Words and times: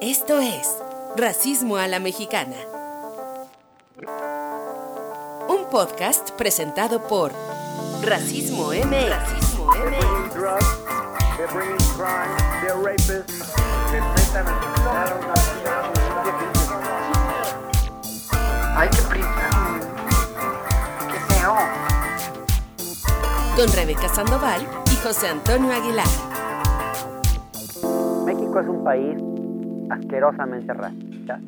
Esto 0.00 0.38
es 0.38 0.78
Racismo 1.16 1.76
a 1.76 1.88
la 1.88 1.98
Mexicana. 1.98 2.54
Un 5.48 5.68
podcast 5.72 6.30
presentado 6.32 7.02
por 7.08 7.32
Racismo 8.04 8.72
M. 8.72 9.08
Racismo 9.08 9.74
M. 9.74 9.96
Ay, 18.76 18.88
qué 18.90 19.02
prisa. 19.02 19.50
Qué 21.10 21.34
feo. 21.34 21.56
Con 23.56 23.72
Rebeca 23.72 24.08
Sandoval 24.08 24.64
y 24.92 24.96
José 25.04 25.26
Antonio 25.26 25.72
Aguilar. 25.72 26.06
México 28.24 28.60
es 28.60 28.68
un 28.68 28.84
país 28.84 29.16
asquerosamente 29.90 30.72
racista. 30.72 31.40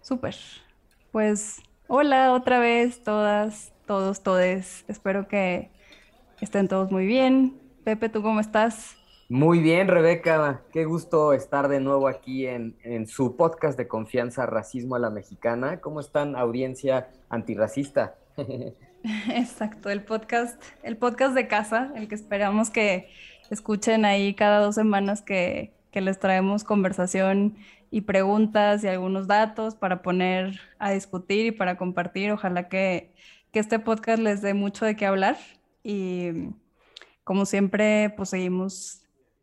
Súper. 0.00 0.34
Pues 1.12 1.62
hola 1.88 2.32
otra 2.32 2.58
vez 2.58 3.02
todas, 3.02 3.72
todos, 3.86 4.22
todes. 4.22 4.84
Espero 4.88 5.28
que 5.28 5.70
estén 6.40 6.68
todos 6.68 6.90
muy 6.90 7.06
bien. 7.06 7.60
Pepe, 7.84 8.08
¿tú 8.08 8.22
cómo 8.22 8.40
estás? 8.40 8.96
Muy 9.28 9.58
bien, 9.58 9.88
Rebeca. 9.88 10.62
Qué 10.72 10.84
gusto 10.84 11.32
estar 11.32 11.68
de 11.68 11.80
nuevo 11.80 12.06
aquí 12.06 12.46
en, 12.46 12.76
en, 12.84 13.08
su 13.08 13.36
podcast 13.36 13.76
de 13.76 13.88
confianza 13.88 14.46
Racismo 14.46 14.94
a 14.94 15.00
la 15.00 15.10
Mexicana. 15.10 15.80
¿Cómo 15.80 15.98
están, 15.98 16.36
audiencia 16.36 17.08
antirracista? 17.28 18.14
Exacto, 19.34 19.90
el 19.90 20.02
podcast, 20.02 20.60
el 20.82 20.96
podcast 20.96 21.34
de 21.34 21.46
casa, 21.48 21.92
el 21.94 22.08
que 22.08 22.14
esperamos 22.14 22.70
que 22.70 23.08
escuchen 23.50 24.04
ahí 24.04 24.34
cada 24.34 24.60
dos 24.60 24.74
semanas 24.74 25.22
que, 25.22 25.72
que 25.90 26.00
les 26.00 26.18
traemos 26.18 26.64
conversación 26.64 27.56
y 27.90 28.02
preguntas 28.02 28.84
y 28.84 28.88
algunos 28.88 29.26
datos 29.26 29.74
para 29.74 30.02
poner 30.02 30.60
a 30.78 30.90
discutir 30.90 31.46
y 31.46 31.50
para 31.52 31.76
compartir. 31.76 32.32
Ojalá 32.32 32.68
que, 32.68 33.14
que 33.52 33.58
este 33.58 33.78
podcast 33.78 34.20
les 34.20 34.42
dé 34.42 34.54
mucho 34.54 34.84
de 34.84 34.96
qué 34.96 35.06
hablar 35.06 35.36
y 35.82 36.50
como 37.24 37.46
siempre, 37.46 38.10
pues 38.16 38.30
seguimos 38.30 39.02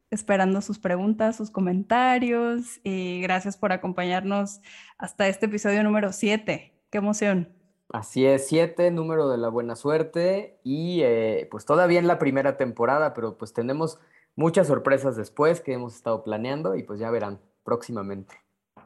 esperando 0.09 0.61
sus 0.61 0.80
preguntas, 0.80 1.36
sus 1.36 1.52
comentarios 1.52 2.80
y 2.83 3.20
gracias 3.22 3.58
por 3.58 3.72
acompañarnos 3.72 4.61
hasta 4.97 5.27
este 5.27 5.47
episodio 5.47 5.83
número 5.83 6.14
7. 6.14 6.73
¡Qué 6.89 6.97
emoción! 6.97 7.62
Así 7.94 8.25
es, 8.25 8.47
7, 8.47 8.89
número 8.89 9.30
de 9.30 9.38
la 9.38 9.49
buena 9.49 9.75
suerte 9.75 10.58
y 10.63 11.02
eh, 11.03 11.47
pues 11.52 11.63
todavía 11.63 11.99
en 11.99 12.08
la 12.08 12.17
primera 12.17 12.58
temporada, 12.58 13.13
pero 13.13 13.38
pues 13.38 13.53
tenemos 13.53 13.99
muchas 14.36 14.66
sorpresas 14.66 15.16
después 15.16 15.61
que 15.61 15.73
hemos 15.73 15.95
estado 15.95 16.23
planeando 16.23 16.75
y 16.75 16.81
pues 16.81 16.99
ya 16.99 17.11
verán 17.11 17.39
próximamente. 17.64 18.33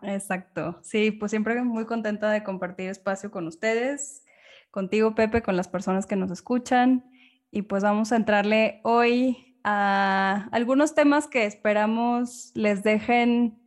Exacto, 0.02 0.78
sí, 0.82 1.12
pues 1.12 1.32
siempre 1.32 1.64
muy 1.64 1.86
contenta 1.86 2.30
de 2.30 2.44
compartir 2.44 2.90
espacio 2.90 3.32
con 3.32 3.48
ustedes, 3.48 4.26
contigo 4.72 5.16
Pepe, 5.16 5.42
con 5.42 5.56
las 5.56 5.70
personas 5.70 6.06
que 6.06 6.18
nos 6.18 6.30
escuchan 6.30 7.10
y 7.50 7.62
pues 7.62 7.84
vamos 7.84 8.12
a 8.12 8.18
entrarle 8.18 8.82
hoy 8.84 9.58
a 9.64 10.50
algunos 10.52 10.96
temas 10.96 11.28
que 11.28 11.46
esperamos 11.46 12.52
les 12.56 12.84
dejen 12.84 13.58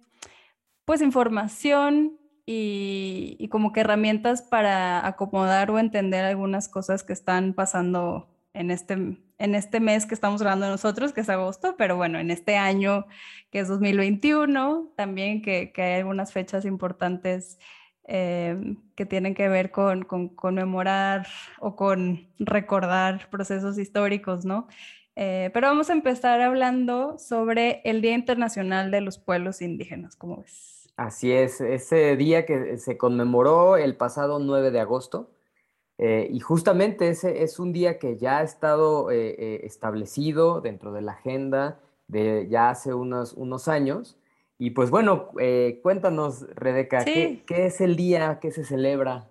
pues 0.85 1.01
información 1.01 2.20
y, 2.53 3.49
como 3.49 3.73
que 3.73 3.81
herramientas 3.81 4.43
para 4.43 5.07
acomodar 5.07 5.71
o 5.71 5.79
entender 5.79 6.25
algunas 6.25 6.69
cosas 6.69 7.05
que 7.05 7.13
están 7.13 7.55
pasando 7.55 8.29
en 8.55 8.73
este, 8.73 8.95
en 8.95 9.55
este 9.55 9.79
mes 9.79 10.05
que 10.05 10.15
estamos 10.15 10.43
grabando 10.43 10.69
nosotros, 10.69 11.13
que 11.13 11.21
es 11.21 11.29
agosto, 11.29 11.77
pero 11.79 11.97
bueno, 11.97 12.19
en 12.19 12.33
este 12.33 12.57
año 12.57 13.07
que 13.51 13.61
es 13.61 13.69
2021, 13.69 14.93
también 14.97 15.43
que, 15.43 15.71
que 15.73 15.83
hay 15.83 16.01
algunas 16.01 16.33
fechas 16.33 16.65
importantes 16.65 17.61
eh, 18.09 18.57
que 18.97 19.07
tienen 19.07 19.35
que 19.35 19.49
ver 19.49 19.71
con, 19.71 20.03
con 20.03 20.29
conmemorar 20.29 21.29
o 21.61 21.77
con 21.77 22.27
recordar 22.41 23.31
procesos 23.31 23.79
históricos, 23.79 24.45
¿no? 24.45 24.67
Eh, 25.15 25.51
pero 25.55 25.69
vamos 25.69 25.91
a 25.91 25.93
empezar 25.93 26.41
hablando 26.41 27.17
sobre 27.19 27.81
el 27.85 28.03
Día 28.03 28.15
Internacional 28.15 28.91
de 28.91 29.03
los 29.03 29.19
Pueblos 29.19 29.63
Indígenas, 29.63 30.17
¿cómo 30.17 30.39
ves? 30.39 30.80
Así 31.01 31.33
es, 31.33 31.63
ese 31.63 32.15
día 32.17 32.45
que 32.45 32.77
se 32.77 32.99
conmemoró 32.99 33.79
el 33.79 33.97
pasado 33.97 34.39
9 34.39 34.71
de 34.71 34.81
agosto, 34.81 35.31
eh, 35.97 36.29
y 36.31 36.41
justamente 36.41 37.09
ese 37.09 37.43
es 37.43 37.59
un 37.59 37.73
día 37.73 37.99
que 37.99 38.19
ya 38.19 38.39
ha 38.39 38.43
estado 38.43 39.11
eh, 39.11 39.35
eh, 39.39 39.61
establecido 39.65 40.61
dentro 40.61 40.93
de 40.93 41.01
la 41.01 41.13
agenda 41.13 41.81
de 42.07 42.49
ya 42.51 42.69
hace 42.69 42.93
unos, 42.93 43.33
unos 43.33 43.67
años. 43.67 44.19
Y 44.59 44.73
pues 44.73 44.91
bueno, 44.91 45.31
eh, 45.41 45.81
cuéntanos, 45.83 46.47
Rebeca, 46.55 47.01
Sí. 47.01 47.13
¿qué, 47.15 47.45
¿qué 47.47 47.65
es 47.67 47.81
el 47.81 47.97
día 47.97 48.39
que 48.39 48.51
se 48.51 48.63
celebra? 48.65 49.31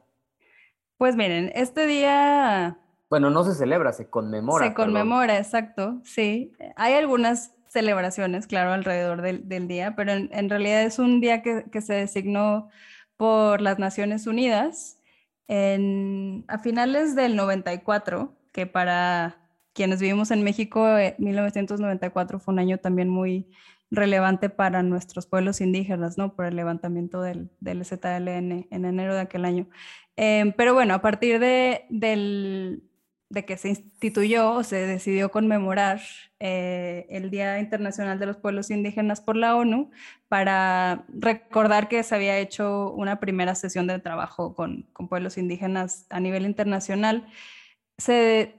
Pues 0.97 1.16
miren, 1.16 1.52
este 1.53 1.85
día 1.85 2.79
Bueno, 3.12 3.29
no 3.29 3.44
se 3.44 3.53
celebra, 3.53 3.94
se 3.94 4.09
conmemora. 4.09 4.66
se 4.66 4.72
perdón. 4.72 4.88
conmemora, 4.88 5.38
exacto, 5.38 6.00
sí. 6.03 6.52
Hay 6.75 6.94
algunas 6.96 7.53
celebraciones, 7.69 8.47
claro, 8.47 8.74
alrededor 8.74 9.22
del, 9.22 9.47
del 9.47 9.68
día, 9.68 9.96
pero 9.96 10.12
en, 10.12 10.30
en 10.34 10.50
realidad 10.50 10.84
es 10.84 11.00
un 11.00 11.22
día 11.22 11.41
que, 11.41 11.66
que 11.72 11.81
se 11.81 11.94
designó 11.94 12.69
por 13.16 13.62
las 13.62 13.80
Naciones 13.80 14.28
Unidas 14.28 15.00
en, 15.47 16.46
a 16.47 16.59
finales 16.59 17.16
del 17.16 17.35
94, 17.35 18.35
que 18.52 18.68
para 18.68 19.38
quienes 19.74 20.00
vivimos 20.00 20.31
en 20.31 20.44
México, 20.44 20.88
eh, 20.97 21.16
1994 21.18 22.40
fue 22.40 22.53
un 22.53 22.59
año 22.59 22.78
también 22.78 23.09
muy 23.09 23.50
relevante 23.91 24.50
para 24.50 24.84
nuestros 24.84 25.25
pueblos 25.25 25.62
indígenas, 25.62 26.18
¿no? 26.18 26.35
Por 26.35 26.46
el 26.46 26.56
levantamiento 26.56 27.22
del, 27.22 27.50
del 27.59 27.84
ZLN 27.84 28.68
en 28.69 28.85
enero 28.85 29.16
de 29.16 29.22
aquel 29.22 29.46
año. 29.46 29.68
Eh, 30.16 30.53
pero 30.58 30.74
bueno, 30.74 30.94
a 30.94 31.02
partir 31.02 31.40
de, 31.40 31.85
del, 31.90 32.84
de 33.29 33.45
que 33.45 33.57
se 33.57 33.69
instituyó 33.69 34.53
o 34.53 34.63
se 34.63 34.88
decidió 34.88 35.29
conmemorar 35.29 36.01
eh, 36.40 37.06
el 37.09 37.29
Día 37.29 37.59
Internacional 37.59 38.17
de 38.19 38.25
los 38.25 38.38
Pueblos 38.38 38.72
Indígenas 38.72 39.22
por 39.22 39.35
la 39.35 39.56
ONU 39.56 39.91
para 40.28 41.06
recordar 41.09 41.88
que 41.90 42.01
se 42.03 42.16
había 42.16 42.40
hecho 42.40 42.91
una 42.91 43.19
primera 43.19 43.53
sesión 43.53 43.85
de 43.85 44.00
trabajo 44.00 44.56
con, 44.56 44.84
con 44.94 45.07
pueblos 45.07 45.38
indígenas 45.38 46.07
a 46.09 46.19
nivel 46.19 46.45
internacional, 46.45 47.28
se, 48.00 48.56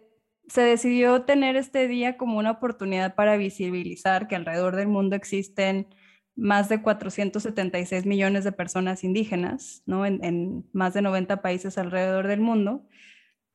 se 0.49 0.63
decidió 0.63 1.23
tener 1.23 1.57
este 1.57 1.89
día 1.89 2.17
como 2.17 2.39
una 2.39 2.53
oportunidad 2.53 3.17
para 3.17 3.37
visibilizar 3.37 4.29
que 4.29 4.37
alrededor 4.37 4.77
del 4.77 4.89
mundo 4.89 5.17
existen 5.17 5.89
más 6.37 6.69
de 6.69 6.81
476 6.81 8.07
millones 8.07 8.45
de 8.45 8.53
personas 8.53 9.03
indígenas, 9.05 9.83
¿no? 9.87 10.07
en, 10.07 10.25
en 10.25 10.65
más 10.73 10.95
de 10.95 11.03
90 11.03 11.43
países 11.43 11.77
alrededor 11.77 12.29
del 12.29 12.41
mundo. 12.41 12.87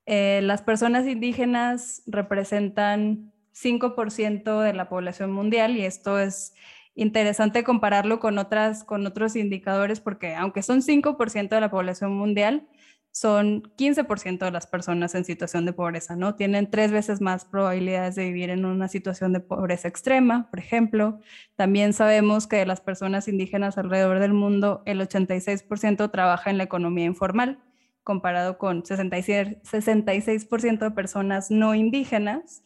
Eh, 0.05 0.41
las 0.43 0.61
personas 0.61 1.07
indígenas 1.07 2.03
representan 2.05 3.31
5% 3.53 4.61
de 4.61 4.73
la 4.73 4.89
población 4.89 5.31
mundial 5.31 5.77
y 5.77 5.85
esto 5.85 6.19
es 6.19 6.53
interesante 6.93 7.63
compararlo 7.63 8.19
con, 8.19 8.37
otras, 8.37 8.83
con 8.83 9.05
otros 9.05 9.35
indicadores 9.35 9.99
porque 9.99 10.35
aunque 10.35 10.61
son 10.61 10.81
5% 10.81 11.49
de 11.49 11.61
la 11.61 11.71
población 11.71 12.13
mundial, 12.13 12.67
son 13.15 13.63
15% 13.77 14.39
de 14.39 14.51
las 14.51 14.67
personas 14.67 15.15
en 15.15 15.23
situación 15.23 15.65
de 15.65 15.71
pobreza, 15.71 16.17
¿no? 16.17 16.35
Tienen 16.35 16.69
tres 16.69 16.91
veces 16.91 17.21
más 17.21 17.45
probabilidades 17.45 18.15
de 18.15 18.25
vivir 18.25 18.49
en 18.49 18.65
una 18.65 18.89
situación 18.89 19.31
de 19.31 19.39
pobreza 19.39 19.87
extrema, 19.87 20.49
por 20.49 20.59
ejemplo. 20.59 21.21
También 21.55 21.93
sabemos 21.93 22.45
que 22.45 22.57
de 22.57 22.65
las 22.65 22.81
personas 22.81 23.29
indígenas 23.29 23.77
alrededor 23.77 24.19
del 24.19 24.33
mundo, 24.33 24.83
el 24.85 24.99
86% 24.99 26.11
trabaja 26.11 26.49
en 26.49 26.57
la 26.57 26.65
economía 26.65 27.05
informal, 27.05 27.59
comparado 28.05 28.57
con 28.57 28.83
66%, 28.83 29.59
66 29.63 30.47
de 30.79 30.91
personas 30.91 31.51
no 31.51 31.75
indígenas. 31.75 32.63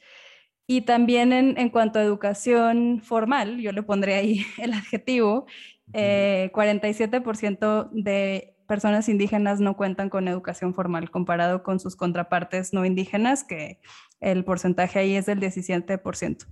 Y 0.67 0.81
también 0.81 1.33
en, 1.33 1.57
en, 1.57 1.69
cuanto 1.69 1.97
a 1.97 2.03
educación 2.03 3.02
formal, 3.03 3.59
yo 3.59 3.72
le 3.72 3.81
pondré 3.81 4.14
ahí 4.14 4.46
el 4.59 4.73
adjetivo, 4.73 5.47
eh, 5.93 6.52
47% 6.53 7.90
de 7.91 8.55
personas 8.67 9.09
indígenas 9.09 9.59
no 9.59 9.75
cuentan 9.75 10.09
con 10.11 10.28
educación 10.28 10.75
formal 10.75 11.09
comparado 11.09 11.64
con 11.64 11.79
sus 11.79 11.96
contrapartes 11.96 12.72
no 12.72 12.85
indígenas, 12.85 13.43
que 13.43 13.79
el 14.19 14.46
porcentaje 14.46 14.99
ahí 14.99 15.16
es 15.16 15.25
del 15.25 15.40
17%. 15.40 16.46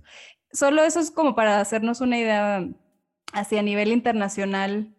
Solo 0.52 0.82
eso 0.82 0.98
es 0.98 1.12
como 1.12 1.36
para 1.36 1.60
hacernos 1.60 2.00
una 2.00 2.18
idea 2.18 2.66
hacia 3.32 3.62
nivel 3.62 3.92
internacional, 3.92 4.96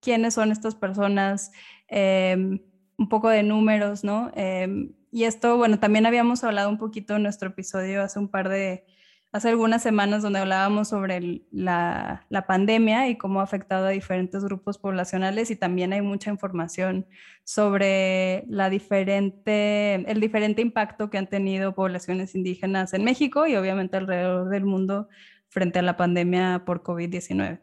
quiénes 0.00 0.32
son 0.32 0.50
estas 0.50 0.74
personas, 0.74 1.52
eh, 1.88 2.60
un 2.98 3.08
poco 3.08 3.28
de 3.28 3.42
números, 3.42 4.04
¿no? 4.04 4.30
Eh, 4.34 4.90
y 5.10 5.24
esto, 5.24 5.56
bueno, 5.56 5.78
también 5.78 6.06
habíamos 6.06 6.44
hablado 6.44 6.68
un 6.68 6.78
poquito 6.78 7.16
en 7.16 7.22
nuestro 7.22 7.48
episodio 7.50 8.02
hace 8.02 8.18
un 8.18 8.28
par 8.28 8.48
de, 8.48 8.84
hace 9.32 9.48
algunas 9.48 9.82
semanas 9.82 10.22
donde 10.22 10.38
hablábamos 10.40 10.88
sobre 10.88 11.42
la, 11.50 12.26
la, 12.28 12.46
pandemia 12.46 13.08
y 13.08 13.16
cómo 13.16 13.40
ha 13.40 13.44
afectado 13.44 13.86
a 13.86 13.90
diferentes 13.90 14.42
grupos 14.44 14.78
poblacionales 14.78 15.50
y 15.50 15.56
también 15.56 15.92
hay 15.92 16.00
mucha 16.00 16.30
información 16.30 17.06
sobre 17.44 18.44
la 18.48 18.70
diferente, 18.70 19.94
el 20.10 20.20
diferente 20.20 20.62
impacto 20.62 21.10
que 21.10 21.18
han 21.18 21.28
tenido 21.28 21.74
poblaciones 21.74 22.34
indígenas 22.34 22.94
en 22.94 23.04
México 23.04 23.46
y 23.46 23.56
obviamente 23.56 23.96
alrededor 23.96 24.48
del 24.48 24.64
mundo 24.64 25.08
frente 25.48 25.78
a 25.78 25.82
la 25.82 25.96
pandemia 25.96 26.64
por 26.64 26.82
COVID-19. 26.82 27.60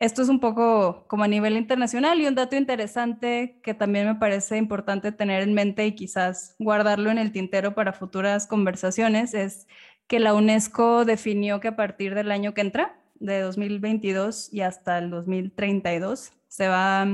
Esto 0.00 0.22
es 0.22 0.28
un 0.28 0.38
poco 0.38 1.04
como 1.08 1.24
a 1.24 1.28
nivel 1.28 1.56
internacional 1.56 2.20
y 2.20 2.26
un 2.26 2.36
dato 2.36 2.54
interesante 2.54 3.58
que 3.64 3.74
también 3.74 4.06
me 4.06 4.14
parece 4.14 4.56
importante 4.56 5.10
tener 5.10 5.42
en 5.42 5.54
mente 5.54 5.86
y 5.86 5.94
quizás 5.96 6.54
guardarlo 6.60 7.10
en 7.10 7.18
el 7.18 7.32
tintero 7.32 7.74
para 7.74 7.92
futuras 7.92 8.46
conversaciones 8.46 9.34
es 9.34 9.66
que 10.06 10.20
la 10.20 10.34
UNESCO 10.34 11.04
definió 11.04 11.58
que 11.58 11.68
a 11.68 11.76
partir 11.76 12.14
del 12.14 12.30
año 12.30 12.54
que 12.54 12.60
entra, 12.60 12.94
de 13.20 13.40
2022 13.40 14.52
y 14.52 14.60
hasta 14.60 14.98
el 14.98 15.10
2032, 15.10 16.32
se 16.46 16.68
va 16.68 17.06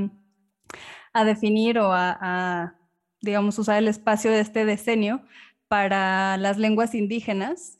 a 1.13 1.25
definir 1.25 1.79
o 1.79 1.91
a, 1.93 2.75
digamos, 3.23 3.59
usar 3.59 3.79
el 3.79 3.89
espacio 3.89 4.31
de 4.31 4.41
este 4.41 4.67
decenio 4.67 5.23
para 5.69 6.37
las 6.37 6.59
lenguas 6.59 6.95
indígenas, 6.95 7.79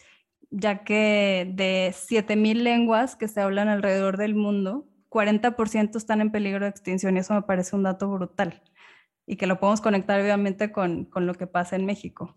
ya 0.51 0.85
que 0.85 1.51
de 1.55 1.93
7.000 1.93 2.63
lenguas 2.63 3.17
que 3.17 3.29
se 3.29 3.41
hablan 3.41 3.69
alrededor 3.69 4.17
del 4.17 4.35
mundo, 4.35 4.87
40% 5.15 5.97
están 5.97 6.21
en 6.21 6.33
peligro 6.33 6.65
de 6.65 6.71
extinción 6.71 7.17
y 7.17 7.21
eso 7.21 7.35
me 7.35 7.43
parece 7.43 7.77
un 7.77 7.85
dato 7.85 8.11
brutal 8.11 8.61
y 9.27 9.37
que 9.37 9.47
lo 9.47 9.61
podemos 9.61 9.81
conectar 9.81 10.21
obviamente 10.21 10.73
con, 10.73 11.05
con 11.05 11.27
lo 11.27 11.35
que 11.35 11.47
pasa 11.47 11.77
en 11.77 11.87
México. 11.87 12.37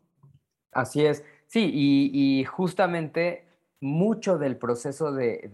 Así 0.72 1.04
es, 1.04 1.24
sí, 1.48 1.72
y, 1.74 2.44
justamente 2.44 3.48
mucho 3.82 4.38
del 4.38 4.58
proceso 4.58 5.12
de, 5.12 5.50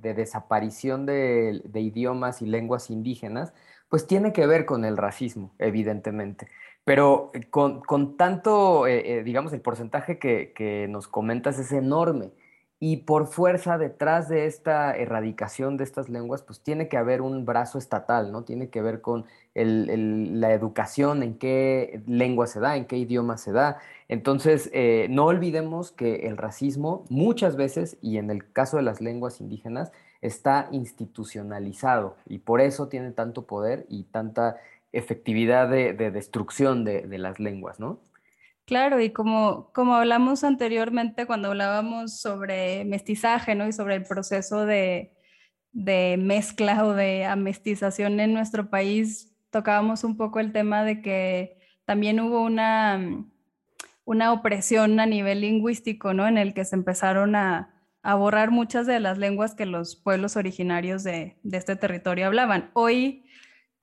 de, 0.00 0.14
desaparición 0.14 1.06
de, 1.06 1.62
idiomas 1.74 2.42
y 2.42 2.46
lenguas 2.46 2.90
indígenas, 2.90 3.52
pues 3.88 4.06
tiene 4.06 4.32
que 4.32 4.46
ver 4.46 4.66
con 4.66 4.84
el 4.84 4.96
racismo, 4.96 5.54
evidentemente. 5.58 6.48
Pero 6.84 7.30
con, 7.50 7.82
con 7.82 8.16
tanto, 8.16 8.86
eh, 8.86 9.18
eh, 9.18 9.22
digamos, 9.22 9.52
el 9.52 9.60
porcentaje 9.60 10.18
que 10.18 10.86
nos 10.88 11.06
comentas 11.06 11.58
es 11.58 11.70
enorme. 11.70 12.32
Y 12.80 12.98
por 12.98 13.26
fuerza 13.26 13.76
detrás 13.76 14.28
de 14.28 14.46
esta 14.46 14.96
erradicación 14.96 15.76
de 15.76 15.84
estas 15.84 16.08
lenguas, 16.08 16.42
pues 16.42 16.60
tiene 16.60 16.88
que 16.88 16.96
haber 16.96 17.22
un 17.22 17.44
brazo 17.44 17.76
estatal, 17.78 18.30
¿no? 18.30 18.44
Tiene 18.44 18.70
que 18.70 18.82
ver 18.82 19.00
con 19.00 19.26
la 19.54 20.52
educación, 20.52 21.24
en 21.24 21.38
qué 21.38 22.02
lengua 22.06 22.46
se 22.46 22.60
da, 22.60 22.76
en 22.76 22.84
qué 22.84 22.96
idioma 22.96 23.36
se 23.36 23.50
da. 23.50 23.78
Entonces, 24.06 24.70
eh, 24.72 25.08
no 25.10 25.26
olvidemos 25.26 25.90
que 25.90 26.26
el 26.28 26.36
racismo 26.36 27.04
muchas 27.08 27.56
veces, 27.56 27.98
y 28.00 28.18
en 28.18 28.30
el 28.30 28.52
caso 28.52 28.76
de 28.76 28.84
las 28.84 29.00
lenguas 29.00 29.40
indígenas, 29.40 29.90
está 30.20 30.68
institucionalizado 30.72 32.16
y 32.26 32.38
por 32.38 32.60
eso 32.60 32.88
tiene 32.88 33.12
tanto 33.12 33.46
poder 33.46 33.86
y 33.88 34.04
tanta 34.04 34.56
efectividad 34.92 35.68
de, 35.68 35.94
destrucción 35.94 36.84
de, 36.84 37.02
de 37.02 37.18
las 37.18 37.38
lenguas, 37.40 37.78
¿no? 37.80 38.00
Claro, 38.68 39.00
y 39.00 39.12
como, 39.14 39.72
como 39.72 39.94
hablamos 39.94 40.44
anteriormente 40.44 41.24
cuando 41.24 41.48
hablábamos 41.48 42.20
sobre 42.20 42.84
mestizaje, 42.84 43.54
¿no? 43.54 43.66
Y 43.66 43.72
sobre 43.72 43.94
el 43.94 44.02
proceso 44.02 44.66
de, 44.66 45.14
mezcla 45.72 46.84
o 46.84 46.92
de 46.92 47.24
amestización 47.24 48.20
en 48.20 48.34
nuestro 48.34 48.68
país, 48.68 49.34
tocábamos 49.48 50.04
un 50.04 50.18
poco 50.18 50.38
el 50.38 50.52
tema 50.52 50.84
de 50.84 51.00
que 51.00 51.56
también 51.86 52.20
hubo 52.20 52.42
una, 52.42 53.24
una 54.04 54.32
opresión 54.34 55.00
a 55.00 55.06
nivel 55.06 55.40
lingüístico, 55.40 56.12
¿no? 56.12 56.28
En 56.28 56.36
el 56.36 56.52
que 56.52 56.66
se 56.66 56.76
empezaron 56.76 57.36
a, 57.36 57.74
borrar 58.18 58.50
muchas 58.50 58.86
de 58.86 59.00
las 59.00 59.16
lenguas 59.16 59.54
que 59.54 59.64
los 59.64 59.96
pueblos 59.96 60.36
originarios 60.36 61.04
de, 61.04 61.38
este 61.52 61.74
territorio 61.76 62.26
hablaban. 62.26 62.70
Hoy 62.74 63.24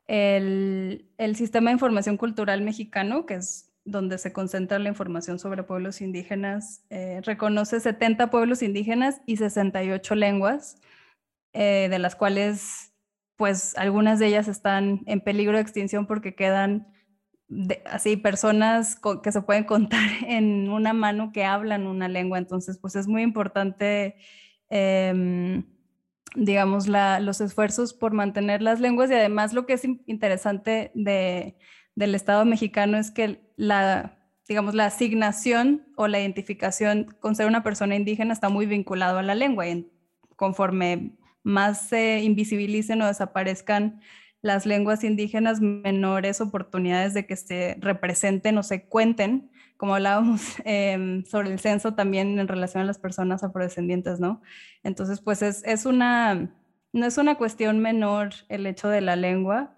el, 0.06 1.12
el, 1.18 1.36
Sistema 1.36 1.72
de 1.72 1.74
Información 1.74 2.18
Cultural 2.18 2.62
Mexicano, 2.62 3.26
que 3.26 3.36
es 3.36 3.75
donde 3.86 4.18
se 4.18 4.34
concentra 4.34 4.80
la 4.80 4.90
información 4.90 5.38
sobre 5.40 5.64
pueblos 5.64 6.02
indígenas, 6.02 6.84
eh, 6.90 7.22
reconoce 7.24 7.80
70 7.80 8.32
pueblos 8.32 8.64
indígenas 8.64 9.22
y 9.28 9.38
68 9.38 10.16
lenguas, 10.16 10.82
eh, 11.54 11.88
de 11.90 12.00
las 12.00 12.16
cuales 12.16 12.92
pues 13.38 13.78
algunas 13.78 14.20
de 14.20 14.28
ellas 14.28 14.48
están 14.48 15.02
en 15.06 15.22
peligro 15.22 15.58
de 15.58 15.62
extinción 15.62 16.08
porque 16.08 16.36
quedan 16.36 16.88
así 17.86 18.18
personas 18.18 19.00
que 19.24 19.32
se 19.32 19.42
pueden 19.42 19.66
contar 19.66 20.00
en 20.28 20.70
una 20.70 20.94
mano 20.94 21.32
que 21.32 21.46
hablan 21.46 21.86
una 21.86 22.08
lengua. 22.08 22.38
Entonces, 22.38 22.80
pues 22.80 22.96
es 22.96 23.08
muy 23.08 23.22
importante, 23.22 24.16
em, 24.70 25.64
digamos, 26.36 26.88
los 26.88 27.42
esfuerzos 27.42 27.94
por 27.94 28.14
mantener 28.14 28.62
las 28.62 28.80
lenguas 28.80 29.12
y 29.12 29.14
además 29.14 29.54
lo 29.54 29.66
que 29.66 29.74
es 29.74 29.86
interesante 30.08 30.92
de 30.96 31.58
del 31.96 32.14
Estado 32.14 32.46
mexicano 32.46 32.98
es 32.98 33.10
que 33.10 33.42
la, 33.56 34.18
digamos, 34.48 34.76
la 34.76 34.86
asignación 34.86 35.88
o 35.96 36.08
la 36.08 36.20
identificación 36.20 37.16
con 37.20 37.36
ser 37.36 37.48
una 37.48 37.64
persona 37.64 37.96
indígena 37.96 38.34
está 38.34 38.50
muy 38.50 38.66
vinculado 38.66 39.18
a 39.18 39.24
la 39.24 39.36
lengua 39.36 39.68
y 39.68 39.90
conforme 40.36 41.18
más 41.44 41.88
se 41.88 42.22
invisibilicen 42.22 43.02
o 43.02 43.08
desaparezcan 43.08 44.02
las 44.42 44.66
lenguas 44.66 45.04
indígenas, 45.04 45.62
menores 45.62 46.42
oportunidades 46.42 47.14
de 47.14 47.26
que 47.26 47.36
se 47.36 47.78
representen 47.80 48.58
o 48.58 48.64
se 48.64 48.86
cuenten, 48.86 49.50
como 49.78 49.96
hablábamos 49.96 50.42
em, 50.66 51.24
sobre 51.26 51.52
el 51.52 51.60
censo 51.60 51.96
también 51.96 52.38
en 52.40 52.48
relación 52.48 52.84
a 52.84 52.86
las 52.86 53.00
personas 53.00 53.44
afrodescendientes, 53.44 54.20
¿no? 54.20 54.42
Entonces, 54.84 55.22
pues 55.22 55.42
es, 55.42 55.64
es 55.66 55.86
una, 55.86 56.52
no 56.94 57.06
es 57.06 57.18
una 57.18 57.36
cuestión 57.36 57.80
menor 57.80 58.32
el 58.50 58.68
hecho 58.68 58.90
de 58.90 59.02
la 59.02 59.16
lengua 59.16 59.76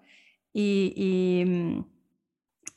y 0.52 1.44
mm, 1.46 1.97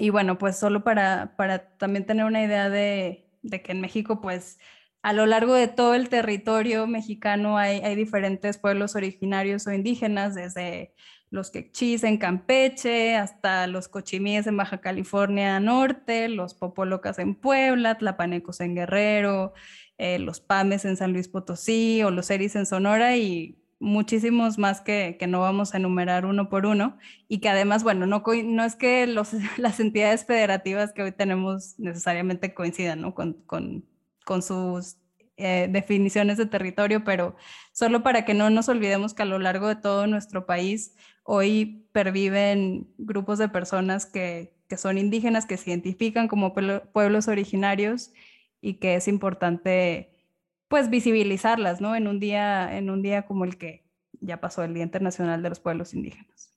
y 0.01 0.09
bueno, 0.09 0.39
pues 0.39 0.57
solo 0.57 0.83
para, 0.83 1.35
para 1.37 1.77
también 1.77 2.07
tener 2.07 2.25
una 2.25 2.43
idea 2.43 2.71
de, 2.71 3.29
de, 3.43 3.61
que 3.61 3.71
en 3.71 3.81
México, 3.81 4.19
pues 4.19 4.57
a 5.03 5.13
lo 5.13 5.27
largo 5.27 5.53
de 5.53 5.67
todo 5.67 5.93
el 5.93 6.09
territorio 6.09 6.87
mexicano 6.87 7.59
hay, 7.59 7.81
hay 7.81 7.95
diferentes 7.95 8.57
pueblos 8.57 8.95
originarios 8.95 9.67
o 9.67 9.71
indígenas, 9.71 10.33
desde 10.33 10.95
los 11.29 11.51
quechís 11.51 12.03
en 12.03 12.17
Campeche 12.17 13.15
hasta 13.15 13.67
los 13.67 13.89
cochimíes 13.89 14.47
en 14.47 14.57
Baja 14.57 14.81
California 14.81 15.59
Norte, 15.59 16.29
los 16.29 16.55
popolocas 16.55 17.19
en 17.19 17.35
Puebla, 17.35 17.99
tlapanecos 17.99 18.59
en 18.59 18.73
Guerrero, 18.73 19.53
eh, 19.99 20.17
los 20.17 20.39
pames 20.39 20.83
en 20.83 20.97
San 20.97 21.13
Luis 21.13 21.27
Potosí 21.27 22.01
o 22.01 22.09
los 22.09 22.31
eris 22.31 22.55
en 22.55 22.65
Sonora 22.65 23.17
y 23.17 23.60
muchísimos 23.81 24.59
más 24.59 24.79
que, 24.79 25.17
que, 25.19 25.25
no 25.25 25.41
vamos 25.41 25.73
a 25.73 25.77
enumerar 25.77 26.25
uno 26.25 26.49
por 26.49 26.67
uno 26.67 26.97
y 27.27 27.39
que 27.39 27.49
además, 27.49 27.83
bueno, 27.83 28.05
no, 28.05 28.23
no 28.45 28.63
es 28.63 28.75
que 28.75 29.07
los, 29.07 29.31
las 29.57 29.79
entidades 29.79 30.25
federativas 30.25 30.93
que 30.93 31.01
hoy 31.01 31.11
tenemos 31.11 31.73
necesariamente 31.79 32.53
coincidan 32.53 33.01
¿no? 33.01 33.15
con, 33.15 33.33
con, 33.47 33.83
con, 34.23 34.43
sus 34.43 34.97
eh, 35.37 35.67
definiciones 35.71 36.37
de 36.37 36.45
territorio, 36.45 37.03
pero 37.03 37.35
solo 37.73 38.03
para 38.03 38.23
que 38.23 38.35
no 38.35 38.51
nos 38.51 38.69
olvidemos 38.69 39.15
que 39.15 39.23
a 39.23 39.25
lo 39.25 39.39
largo 39.39 39.67
de 39.67 39.75
todo 39.75 40.05
nuestro 40.05 40.45
país 40.45 40.95
hoy 41.23 41.87
perviven 41.91 42.87
grupos 42.99 43.39
de 43.39 43.49
personas 43.49 44.05
que, 44.05 44.53
que 44.69 44.77
son 44.77 44.99
indígenas, 44.99 45.47
que 45.47 45.57
se 45.57 45.71
identifican 45.71 46.27
como 46.27 46.53
pueblos 46.53 47.27
originarios 47.27 48.11
y 48.61 48.75
que 48.75 48.93
es 48.93 49.07
importante 49.07 50.10
pues 50.71 50.89
visibilizarlas, 50.89 51.81
¿no? 51.81 51.97
En 51.97 52.07
un 52.07 52.21
día, 52.21 52.77
en 52.77 52.89
un 52.89 53.01
día 53.01 53.23
como 53.27 53.43
el 53.43 53.57
que 53.57 53.83
ya 54.21 54.39
pasó 54.39 54.63
el 54.63 54.73
Día 54.73 54.83
Internacional 54.83 55.43
de 55.43 55.49
los 55.49 55.59
Pueblos 55.59 55.93
Indígenas. 55.93 56.55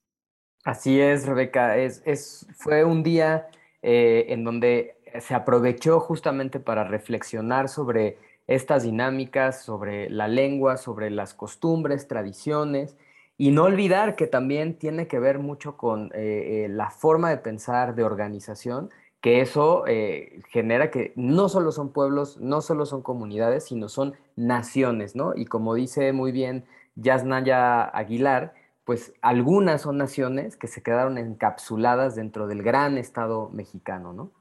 Así 0.63 1.01
es, 1.01 1.25
Rebeca. 1.27 1.77
Es, 1.77 2.47
fue 2.55 2.85
un 2.85 3.03
día 3.03 3.49
eh, 3.81 4.27
en 4.29 4.45
donde 4.45 4.95
se 5.19 5.35
aprovechó 5.35 5.99
justamente 5.99 6.61
para 6.61 6.85
reflexionar 6.85 7.67
sobre 7.67 8.17
estas 8.47 8.83
dinámicas, 8.83 9.63
sobre 9.63 10.09
la 10.09 10.29
lengua, 10.29 10.77
sobre 10.77 11.09
las 11.09 11.33
costumbres, 11.33 12.07
tradiciones, 12.07 12.95
y 13.37 13.51
no 13.51 13.63
olvidar 13.63 14.15
que 14.15 14.27
también 14.27 14.77
tiene 14.77 15.07
que 15.07 15.19
ver 15.19 15.39
mucho 15.39 15.75
con 15.75 16.09
eh, 16.13 16.63
eh, 16.63 16.67
la 16.69 16.89
forma 16.89 17.29
de 17.31 17.37
pensar, 17.37 17.95
de 17.95 18.05
organización, 18.05 18.91
que 19.21 19.41
eso 19.41 19.85
eh, 19.87 20.41
genera 20.49 20.91
que 20.91 21.13
no 21.15 21.49
solo 21.49 21.71
son 21.71 21.91
pueblos, 21.91 22.37
no 22.39 22.61
solo 22.61 22.85
son 22.85 23.01
comunidades, 23.01 23.65
sino 23.65 23.89
son 23.89 24.15
naciones, 24.35 25.15
¿no? 25.15 25.33
Y 25.35 25.45
como 25.45 25.73
dice 25.73 26.13
muy 26.13 26.31
bien 26.31 26.65
Yasnaya 26.95 27.83
Aguilar, 27.83 28.53
pues 28.83 29.13
algunas 29.21 29.81
son 29.81 29.97
naciones 29.97 30.57
que 30.57 30.67
se 30.67 30.83
quedaron 30.83 31.17
encapsuladas 31.17 32.15
dentro 32.15 32.47
del 32.47 32.61
gran 32.61 32.97
Estado 32.97 33.49
mexicano, 33.49 34.13
¿no? 34.13 34.31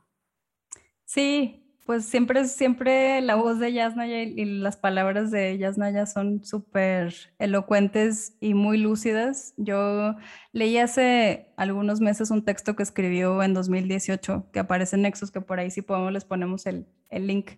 Sí, 1.06 1.63
pues 1.84 2.06
siempre, 2.06 2.46
siempre 2.46 3.20
la 3.20 3.34
voz 3.34 3.58
de 3.58 3.72
Yasnaya 3.72 4.22
y, 4.22 4.44
las 4.44 4.76
palabras 4.76 5.30
de 5.30 5.58
Yasnaya 5.58 6.06
son 6.06 6.42
súper 6.42 7.14
elocuentes 7.38 8.36
y 8.40 8.54
muy 8.54 8.78
lúcidas. 8.78 9.52
Yo 9.58 10.14
leí 10.52 10.78
hace 10.78 11.52
algunos 11.56 12.00
meses 12.00 12.30
un 12.30 12.44
texto 12.44 12.74
que 12.74 12.82
escribió 12.82 13.42
en 13.42 13.52
2018, 13.52 14.48
que 14.52 14.60
aparece 14.60 14.96
en 14.96 15.02
Nexus, 15.02 15.30
que 15.30 15.42
por 15.42 15.60
ahí 15.60 15.70
si 15.70 15.82
podemos 15.82 16.12
les 16.12 16.24
ponemos 16.24 16.66
el, 16.66 16.86
link, 17.10 17.52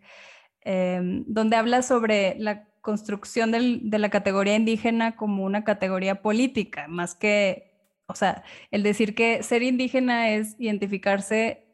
em, 0.62 1.24
donde 1.28 1.56
habla 1.56 1.82
sobre 1.82 2.36
la 2.38 2.64
construcción 2.80 3.52
de 3.52 3.98
la 3.98 4.10
categoría 4.10 4.56
indígena 4.56 5.16
como 5.16 5.44
una 5.44 5.64
categoría 5.64 6.22
política, 6.22 6.86
más 6.88 7.14
que, 7.14 7.72
o 8.06 8.14
sea, 8.14 8.44
el 8.70 8.82
decir 8.82 9.14
que 9.14 9.42
ser 9.42 9.62
indígena 9.62 10.30
es 10.30 10.56
identificarse 10.58 11.65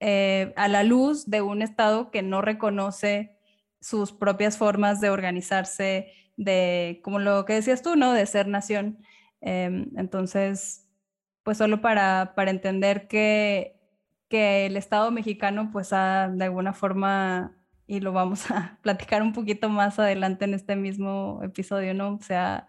eh, 0.00 0.54
a 0.56 0.68
la 0.68 0.82
luz 0.82 1.28
de 1.28 1.42
un 1.42 1.60
Estado 1.62 2.10
que 2.10 2.22
no 2.22 2.40
reconoce 2.40 3.36
sus 3.80 4.12
propias 4.12 4.56
formas 4.56 5.00
de 5.00 5.10
organizarse, 5.10 6.12
de, 6.36 7.00
como 7.04 7.18
lo 7.18 7.44
que 7.44 7.54
decías 7.54 7.82
tú, 7.82 7.96
¿no? 7.96 8.12
De 8.12 8.24
ser 8.26 8.48
nación. 8.48 8.98
Em, 9.42 9.90
entonces, 9.96 10.88
pues 11.42 11.58
solo 11.58 11.80
para, 11.82 12.32
para 12.34 12.50
entender 12.50 13.08
que, 13.08 13.78
que 14.28 14.66
el 14.66 14.76
Estado 14.76 15.10
mexicano 15.10 15.70
pues 15.72 15.92
ha 15.92 16.28
de 16.28 16.44
alguna 16.44 16.72
forma, 16.72 17.56
y 17.86 18.00
lo 18.00 18.12
vamos 18.12 18.50
a 18.50 18.78
platicar 18.82 19.22
un 19.22 19.32
poquito 19.34 19.68
más 19.68 19.98
adelante 19.98 20.46
en 20.46 20.54
este 20.54 20.76
mismo 20.76 21.40
episodio, 21.42 21.94
¿no? 21.94 22.18
Se 22.22 22.34
ha 22.34 22.66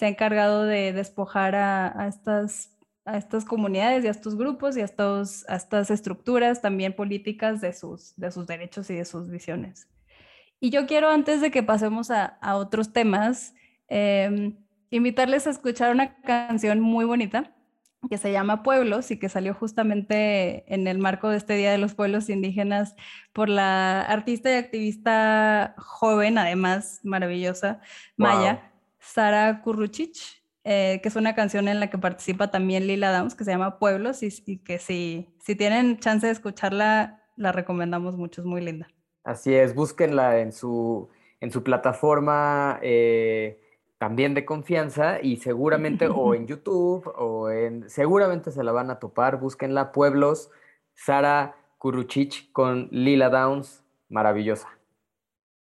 encargado 0.00 0.64
de 0.64 0.92
despojar 0.92 1.54
a, 1.54 2.00
a 2.00 2.08
estas 2.08 2.75
a 3.06 3.16
estas 3.16 3.44
comunidades 3.44 4.04
y 4.04 4.08
a 4.08 4.10
estos 4.10 4.36
grupos 4.36 4.76
y 4.76 4.80
a, 4.80 4.84
estos, 4.84 5.48
a 5.48 5.56
estas 5.56 5.90
estructuras 5.90 6.60
también 6.60 6.94
políticas 6.94 7.60
de 7.60 7.72
sus, 7.72 8.14
de 8.16 8.30
sus 8.32 8.46
derechos 8.46 8.90
y 8.90 8.94
de 8.94 9.04
sus 9.04 9.30
visiones. 9.30 9.88
Y 10.58 10.70
yo 10.70 10.86
quiero, 10.86 11.08
antes 11.08 11.40
de 11.40 11.50
que 11.50 11.62
pasemos 11.62 12.10
a, 12.10 12.24
a 12.24 12.56
otros 12.56 12.92
temas, 12.92 13.54
em, 13.88 14.56
invitarles 14.90 15.46
a 15.46 15.50
escuchar 15.50 15.92
una 15.92 16.16
canción 16.22 16.80
muy 16.80 17.04
bonita 17.04 17.52
que 18.08 18.18
se 18.18 18.32
llama 18.32 18.62
Pueblos 18.62 19.10
y 19.10 19.18
que 19.18 19.28
salió 19.28 19.54
justamente 19.54 20.72
en 20.72 20.86
el 20.86 20.98
marco 20.98 21.28
de 21.28 21.36
este 21.36 21.56
Día 21.56 21.72
de 21.72 21.78
los 21.78 21.94
Pueblos 21.94 22.28
Indígenas 22.28 22.94
por 23.32 23.48
la 23.48 24.00
artista 24.02 24.50
y 24.50 24.54
activista 24.54 25.74
joven, 25.78 26.38
además 26.38 27.00
maravillosa, 27.02 27.80
Maya, 28.16 28.70
Sara 28.98 29.60
Kurruchich, 29.62 30.42
eh, 30.68 30.98
que 31.00 31.08
es 31.08 31.14
una 31.14 31.36
canción 31.36 31.68
en 31.68 31.78
la 31.78 31.90
que 31.90 31.96
participa 31.96 32.50
también 32.50 32.88
Lila 32.88 33.16
Downs, 33.16 33.36
que 33.36 33.44
se 33.44 33.52
llama 33.52 33.78
Pueblos 33.78 34.24
y, 34.24 34.30
y 34.46 34.58
que 34.58 34.80
si, 34.80 35.28
si 35.38 35.54
tienen 35.54 36.00
chance 36.00 36.26
de 36.26 36.32
escucharla, 36.32 37.22
la 37.36 37.52
recomendamos 37.52 38.16
mucho, 38.16 38.40
es 38.40 38.46
muy 38.48 38.60
linda. 38.60 38.88
Así 39.22 39.54
es, 39.54 39.76
búsquenla 39.76 40.40
en 40.40 40.52
su, 40.52 41.08
en 41.40 41.52
su 41.52 41.62
plataforma 41.62 42.80
eh, 42.82 43.60
también 43.98 44.34
de 44.34 44.44
confianza 44.44 45.20
y 45.22 45.36
seguramente 45.36 46.08
o 46.08 46.34
en 46.34 46.46
YouTube 46.48 47.06
o 47.16 47.48
en, 47.48 47.88
seguramente 47.88 48.50
se 48.50 48.64
la 48.64 48.72
van 48.72 48.90
a 48.90 48.98
topar, 48.98 49.38
búsquenla, 49.38 49.92
Pueblos, 49.92 50.50
Sara 50.94 51.54
Kuruchich 51.78 52.50
con 52.50 52.88
Lila 52.90 53.28
Downs, 53.28 53.84
maravillosa. 54.08 54.68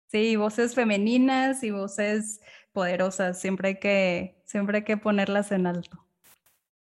Sí, 0.07 0.37
voces 0.37 0.75
femeninas 0.75 1.63
y 1.63 1.73
voces 1.73 2.41
poderosas, 2.75 3.40
siempre 3.40 3.69
hay 3.69 3.78
que, 3.78 4.37
siempre 4.45 4.78
hay 4.78 4.85
que 4.85 4.99
ponerlas 4.99 5.52
en 5.52 5.66
alto. 5.66 6.04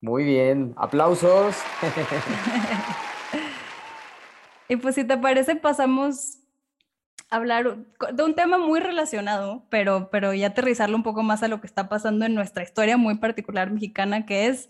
Muy 0.02 0.26
bien, 0.26 0.74
aplausos. 0.76 1.56
y 4.68 4.76
pues 4.76 4.96
si 4.96 5.06
te 5.06 5.18
parece, 5.18 5.56
pasamos 5.56 6.40
hablar 7.30 7.78
de 8.14 8.24
un 8.24 8.36
tema 8.36 8.58
muy 8.58 8.80
relacionado, 8.80 9.66
pero, 9.70 10.10
pero 10.12 10.34
ya 10.34 10.48
aterrizarlo 10.48 10.96
un 10.96 11.04
poco 11.04 11.24
más 11.24 11.44
a 11.44 11.48
lo 11.48 11.62
que 11.62 11.68
está 11.68 11.90
pasando 11.90 12.26
en 12.26 12.36
nuestra 12.36 12.64
historia 12.64 12.98
muy 12.98 13.16
particular 13.16 13.72
mexicana, 13.72 14.26
que 14.26 14.48
es 14.48 14.70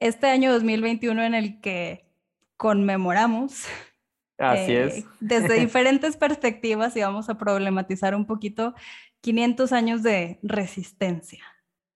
este 0.00 0.28
año 0.28 0.52
2021 0.52 1.22
en 1.22 1.34
el 1.34 1.60
que 1.60 2.06
conmemoramos. 2.56 3.66
Así 4.38 4.72
eh, 4.72 4.84
es. 4.84 5.04
Desde 5.20 5.54
diferentes 5.60 6.16
perspectivas 6.16 6.96
y 6.96 7.00
vamos 7.00 7.28
a 7.28 7.38
problematizar 7.38 8.14
un 8.14 8.26
poquito 8.26 8.74
500 9.24 9.72
años 9.72 10.02
de 10.02 10.38
resistencia. 10.42 11.42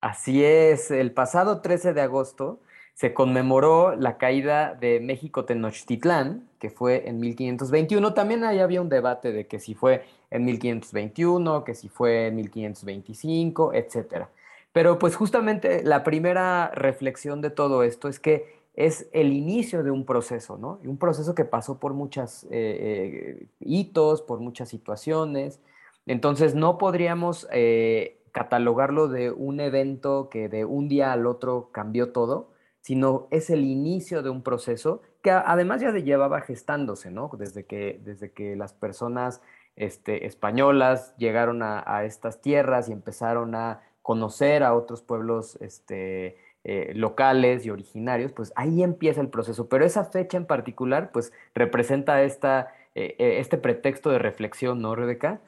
Así 0.00 0.42
es, 0.42 0.90
el 0.90 1.12
pasado 1.12 1.60
13 1.60 1.92
de 1.92 2.00
agosto 2.00 2.60
se 2.94 3.12
conmemoró 3.12 3.94
la 3.94 4.16
caída 4.16 4.74
de 4.74 4.98
México 4.98 5.44
Tenochtitlán, 5.44 6.48
que 6.58 6.70
fue 6.70 7.06
en 7.06 7.20
1521. 7.20 8.14
También 8.14 8.44
ahí 8.44 8.60
había 8.60 8.80
un 8.80 8.88
debate 8.88 9.30
de 9.30 9.46
que 9.46 9.60
si 9.60 9.74
fue 9.74 10.06
en 10.30 10.46
1521, 10.46 11.64
que 11.64 11.74
si 11.74 11.90
fue 11.90 12.28
en 12.28 12.36
1525, 12.36 13.74
etc. 13.74 14.24
Pero 14.72 14.98
pues 14.98 15.14
justamente 15.14 15.82
la 15.82 16.04
primera 16.04 16.70
reflexión 16.74 17.42
de 17.42 17.50
todo 17.50 17.82
esto 17.82 18.08
es 18.08 18.18
que 18.18 18.56
es 18.74 19.06
el 19.12 19.34
inicio 19.34 19.82
de 19.82 19.90
un 19.90 20.06
proceso, 20.06 20.56
¿no? 20.56 20.80
Un 20.82 20.96
proceso 20.96 21.34
que 21.34 21.44
pasó 21.44 21.78
por 21.78 21.92
muchos 21.92 22.44
eh, 22.44 22.48
eh, 22.50 23.46
hitos, 23.60 24.22
por 24.22 24.40
muchas 24.40 24.70
situaciones. 24.70 25.60
Entonces 26.08 26.54
no 26.54 26.78
podríamos 26.78 27.46
eh, 27.52 28.18
catalogarlo 28.32 29.08
de 29.08 29.30
un 29.30 29.60
evento 29.60 30.30
que 30.30 30.48
de 30.48 30.64
un 30.64 30.88
día 30.88 31.12
al 31.12 31.26
otro 31.26 31.70
cambió 31.70 32.12
todo, 32.12 32.50
sino 32.80 33.28
es 33.30 33.50
el 33.50 33.64
inicio 33.64 34.22
de 34.22 34.30
un 34.30 34.42
proceso 34.42 35.02
que 35.22 35.30
además 35.30 35.82
ya 35.82 35.92
llevaba 35.92 36.40
gestándose, 36.40 37.10
¿no? 37.10 37.30
Desde 37.38 37.66
que, 37.66 38.00
desde 38.02 38.32
que 38.32 38.56
las 38.56 38.72
personas 38.72 39.42
este, 39.76 40.26
españolas 40.26 41.14
llegaron 41.18 41.62
a, 41.62 42.04
estas 42.04 42.40
tierras 42.40 42.88
y 42.88 42.92
empezaron 42.92 43.54
a 43.54 43.82
conocer 44.00 44.62
a 44.62 44.74
otros 44.74 45.02
pueblos 45.02 45.58
este, 45.60 46.38
eh, 46.64 46.92
locales 46.94 47.66
y 47.66 47.70
originarios, 47.70 48.32
pues 48.32 48.52
ahí 48.56 48.82
empieza 48.82 49.20
el 49.20 49.28
proceso. 49.28 49.68
Pero 49.68 49.84
esa 49.84 50.04
fecha 50.04 50.38
en 50.38 50.46
particular, 50.46 51.12
pues 51.12 51.34
representa 51.54 52.22
esta, 52.22 52.72
eh, 52.94 53.14
este 53.18 53.58
pretexto 53.58 54.08
de 54.08 54.18
reflexión, 54.18 54.80
¿no, 54.80 54.94
Rebeca? 54.94 55.40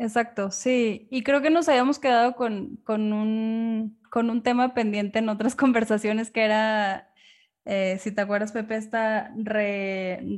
Exacto, 0.00 0.50
sí. 0.50 1.06
Y 1.10 1.22
creo 1.22 1.42
que 1.42 1.50
nos 1.50 1.68
habíamos 1.68 1.98
quedado 1.98 2.34
con, 2.34 2.76
con, 2.84 3.12
un, 3.12 4.00
con 4.10 4.30
un 4.30 4.42
tema 4.42 4.72
pendiente 4.72 5.18
en 5.18 5.28
otras 5.28 5.54
conversaciones 5.56 6.30
que 6.30 6.42
era, 6.42 7.12
eh, 7.66 7.98
si 8.00 8.10
te 8.10 8.22
acuerdas, 8.22 8.52
Pepe, 8.52 8.76
este 8.76 8.98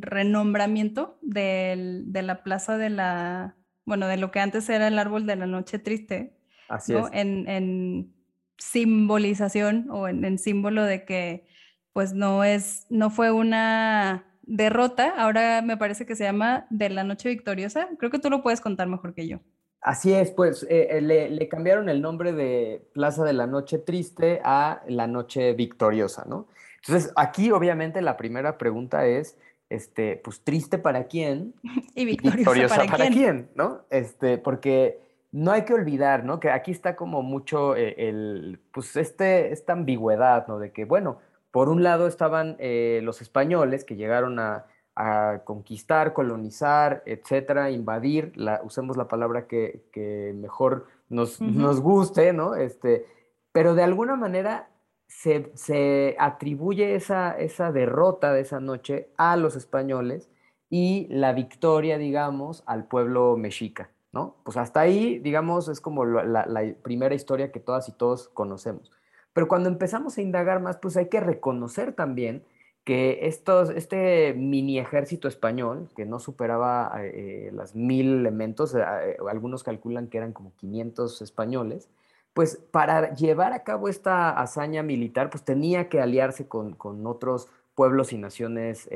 renombramiento 0.01 1.17
de 1.23 2.03
la 2.13 2.43
plaza 2.43 2.77
de 2.77 2.91
la, 2.91 3.55
bueno, 3.85 4.09
de 4.09 4.17
lo 4.17 4.33
que 4.33 4.41
antes 4.41 4.69
era 4.69 4.89
el 4.89 4.99
árbol 4.99 5.27
de 5.27 5.37
la 5.37 5.47
noche 5.47 5.79
triste. 5.79 6.37
Así 6.69 6.95
es. 6.95 7.07
En, 7.13 7.49
en, 7.49 8.15
simbolización 8.59 9.89
o 9.91 10.07
en, 10.07 10.25
en 10.25 10.39
símbolo 10.39 10.85
de 10.85 11.05
que 11.05 11.47
pues 11.93 12.13
no 12.13 12.45
es, 12.45 12.87
no 12.91 13.11
fue 13.11 13.33
una 13.33 14.32
derrota, 14.43 15.15
ahora 15.17 15.63
me 15.63 15.77
parece 15.77 16.07
que 16.07 16.17
se 16.17 16.25
llama 16.25 16.67
De 16.71 16.89
la 16.91 17.05
Noche 17.05 17.29
Victoriosa. 17.29 17.89
Creo 17.99 18.11
que 18.11 18.19
tú 18.19 18.31
lo 18.31 18.43
puedes 18.43 18.61
contar 18.61 18.89
mejor 18.89 19.15
que 19.15 19.27
yo. 19.27 19.41
Así 19.81 20.13
es, 20.13 20.31
pues 20.31 20.63
eh, 20.71 20.89
eh, 20.91 21.01
le, 21.01 21.49
cambiaron 21.49 21.89
el 21.89 22.01
nombre 22.01 22.33
de 22.33 22.87
Plaza 22.93 23.25
de 23.25 23.33
la 23.33 23.49
Noche 23.49 23.79
Triste 23.79 24.41
a 24.45 24.83
La 24.87 25.09
Noche 25.09 25.55
Victoriosa, 25.55 26.25
¿no? 26.25 26.47
Entonces, 26.77 27.13
aquí 27.17 27.51
obviamente 27.51 28.01
la 28.01 28.17
primera 28.17 28.59
pregunta 28.59 29.07
es, 29.07 29.37
este, 29.71 30.21
pues 30.23 30.43
triste 30.45 30.79
para 30.79 31.05
quién 31.05 31.55
y 31.97 32.05
victoriosa, 32.05 32.85
para, 32.85 33.09
quién? 33.09 33.51
¿no? 33.57 33.81
Este, 33.91 34.39
porque 34.39 35.01
no 35.33 35.51
hay 35.51 35.63
que 35.63 35.75
olvidar, 35.75 36.25
¿no? 36.25 36.39
Que 36.39 36.51
aquí 36.51 36.71
está 36.71 36.95
como 36.95 37.23
mucho 37.23 37.75
eh, 37.75 37.95
el, 37.99 38.61
pues 38.73 38.95
este, 38.97 39.53
esta 39.53 39.73
ambigüedad, 39.73 40.47
¿no? 40.47 40.61
De 40.61 40.71
que, 40.71 40.85
bueno, 40.85 41.19
por 41.53 41.69
un 41.69 41.85
lado 41.85 42.09
estaban 42.09 42.57
los 42.59 43.23
españoles 43.23 43.85
que 43.85 43.95
llegaron 43.95 44.41
a, 44.41 44.67
a 44.95 45.41
conquistar, 45.45 46.13
colonizar, 46.13 47.03
etcétera, 47.07 47.71
invadir, 47.71 48.33
la, 48.37 48.61
usemos 48.65 48.97
la 48.97 49.09
palabra 49.09 49.47
que, 49.47 50.35
mejor 50.35 50.87
nos, 51.09 51.41
nos, 51.41 51.81
guste, 51.81 52.33
¿no? 52.33 52.55
Este, 52.55 53.07
pero 53.53 53.75
de 53.75 53.83
alguna 53.83 54.17
manera 54.17 54.69
se, 55.07 56.17
atribuye 56.19 56.95
esa, 56.95 57.33
esa 57.33 57.73
derrota 57.73 58.33
de 58.33 58.43
esa 58.43 58.61
noche 58.61 59.09
a 59.17 59.37
los 59.37 59.57
españoles 59.57 60.31
y 60.69 61.07
la 61.11 61.33
victoria, 61.33 61.99
digamos, 61.99 62.63
al 62.67 62.87
pueblo 62.87 63.37
mexica, 63.37 63.91
¿no? 64.13 64.37
Pues 64.45 64.57
hasta 64.57 64.81
ahí, 64.81 65.19
digamos, 65.19 65.69
es 65.69 65.81
como 65.81 66.05
la, 66.05 66.47
la 66.47 66.75
primera 66.83 67.15
historia 67.15 67.51
que 67.51 67.61
todas 67.61 67.89
y 67.89 67.93
todos 67.93 68.29
conocemos. 68.29 68.91
Pero 69.33 69.49
cuando 69.49 69.69
empezamos 69.69 70.19
a 70.19 70.23
indagar 70.23 70.61
más, 70.61 70.77
pues 70.77 70.97
hay 70.97 71.09
que 71.09 71.21
reconocer 71.21 71.93
también 71.95 72.45
que 72.85 73.27
estos, 73.27 73.71
este 73.71 74.35
mini 74.35 74.79
ejército 74.79 75.29
español, 75.29 75.89
que 75.95 76.05
no 76.05 76.19
superaba 76.19 76.93
eh, 77.01 77.51
las 77.55 77.75
mil 77.75 78.19
elementos, 78.19 78.75
eh, 78.75 78.81
eh, 78.81 79.17
algunos 79.31 79.63
calculan 79.63 80.09
que 80.09 80.19
eran 80.19 80.33
como 80.33 80.53
500 80.57 81.23
españoles, 81.23 81.89
pues 82.35 82.57
para 82.71 83.15
llevar 83.15 83.53
a 83.53 83.63
cabo 83.63 83.89
esta 83.89 84.31
hazaña 84.31 84.83
militar, 84.83 85.31
pues 85.31 85.45
tenía 85.45 85.89
que 85.89 86.01
aliarse 86.01 86.49
con, 86.49 86.77
otros 87.07 87.49
pueblos 87.75 88.13
y 88.13 88.19
naciones 88.19 88.89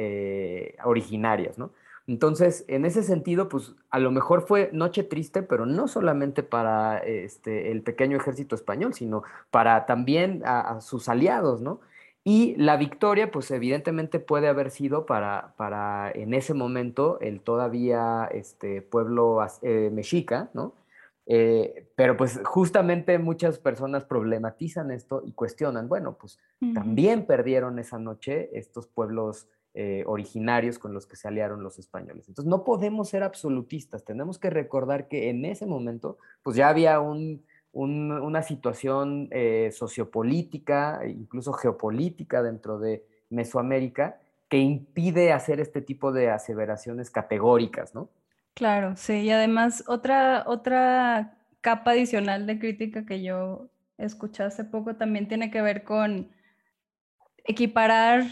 originarias, 0.85 1.59
¿no? 1.59 1.71
Entonces, 2.07 2.65
en 2.69 2.85
ese 2.85 3.03
sentido, 3.03 3.49
pues 3.49 3.75
a 3.91 3.99
lo 3.99 4.11
mejor 4.11 4.47
fue 4.47 4.71
noche 4.73 5.03
triste, 5.03 5.43
pero 5.43 5.67
no 5.67 5.89
solamente 5.89 6.43
para 6.43 6.99
este, 6.99 7.73
el 7.73 7.83
pequeño 7.83 8.17
ejército 8.17 8.55
español, 8.55 8.95
sino 8.95 9.25
para 9.51 9.87
también 9.87 10.43
a 10.45 10.81
sus 10.81 11.09
aliados, 11.09 11.61
¿no? 11.61 11.81
Y 12.29 12.57
la 12.57 12.77
victoria, 12.77 13.31
pues 13.31 13.53
evidentemente 13.53 14.19
puede 14.19 14.49
haber 14.49 14.73
sido 14.73 15.07
para, 15.07 15.55
para 15.57 16.11
en 16.11 16.35
ese 16.35 16.55
momento 16.55 17.21
el 17.21 17.41
todavía 17.41 18.29
este, 18.33 18.83
pueblo 18.83 19.39
eh, 19.63 19.91
mexica, 19.93 20.51
¿no? 20.53 20.75
Eh, 21.27 21.87
pero 21.95 22.17
pues 22.17 22.41
justamente 22.43 23.21
muchas 23.21 23.61
personas 23.61 24.03
problematizan 24.03 24.91
esto 24.91 25.23
y 25.25 25.35
cuestionan, 25.35 25.87
bueno, 25.87 26.17
pues 26.19 26.41
también 26.75 27.27
perdieron 27.27 27.79
esa 27.79 28.01
noche 28.01 28.51
estos 28.59 28.89
pueblos 28.89 29.47
eh, 29.78 30.04
originarios 30.06 30.78
con 30.78 30.95
los 30.95 31.06
que 31.06 31.16
se 31.16 31.28
aliaron 31.28 31.62
los 31.62 31.78
españoles. 31.78 32.26
Entonces 32.28 32.49
no 32.49 32.64
podemos 32.64 33.11
ser 33.11 33.23
absolutistas, 33.23 34.06
tenemos 34.06 34.38
que 34.38 34.49
recordar 34.49 35.06
que 35.06 35.28
en 35.28 35.45
ese 35.45 35.66
momento 35.66 36.16
pues 36.42 36.56
ya 36.56 36.71
había 36.71 36.99
una 37.00 38.42
situación 38.42 39.28
eh, 39.33 39.68
sociopolítica, 39.73 41.02
incluso 41.06 41.52
geopolítica 41.52 42.42
dentro 42.42 42.78
de 42.78 43.04
Mesoamérica 43.28 44.18
que 44.49 44.56
impide 44.56 45.35
hacer 45.35 45.61
este 45.61 45.83
tipo 45.83 46.11
de 46.11 46.30
aseveraciones 46.30 47.11
categóricas, 47.11 47.95
¿no? 47.95 48.09
Claro, 48.54 48.97
sí, 48.97 49.12
y 49.12 49.30
además 49.30 49.85
otra, 49.88 50.45
otra 50.47 51.37
capa 51.61 51.90
adicional 51.90 52.47
de 52.47 52.59
crítica 52.59 53.04
que 53.04 53.23
yo 53.23 53.68
escuché 53.99 54.42
hace 54.42 54.64
poco 54.64 54.97
también 54.97 55.28
tiene 55.28 55.50
que 55.50 55.61
ver 55.61 55.85
con 55.85 56.30
equiparar 57.45 58.25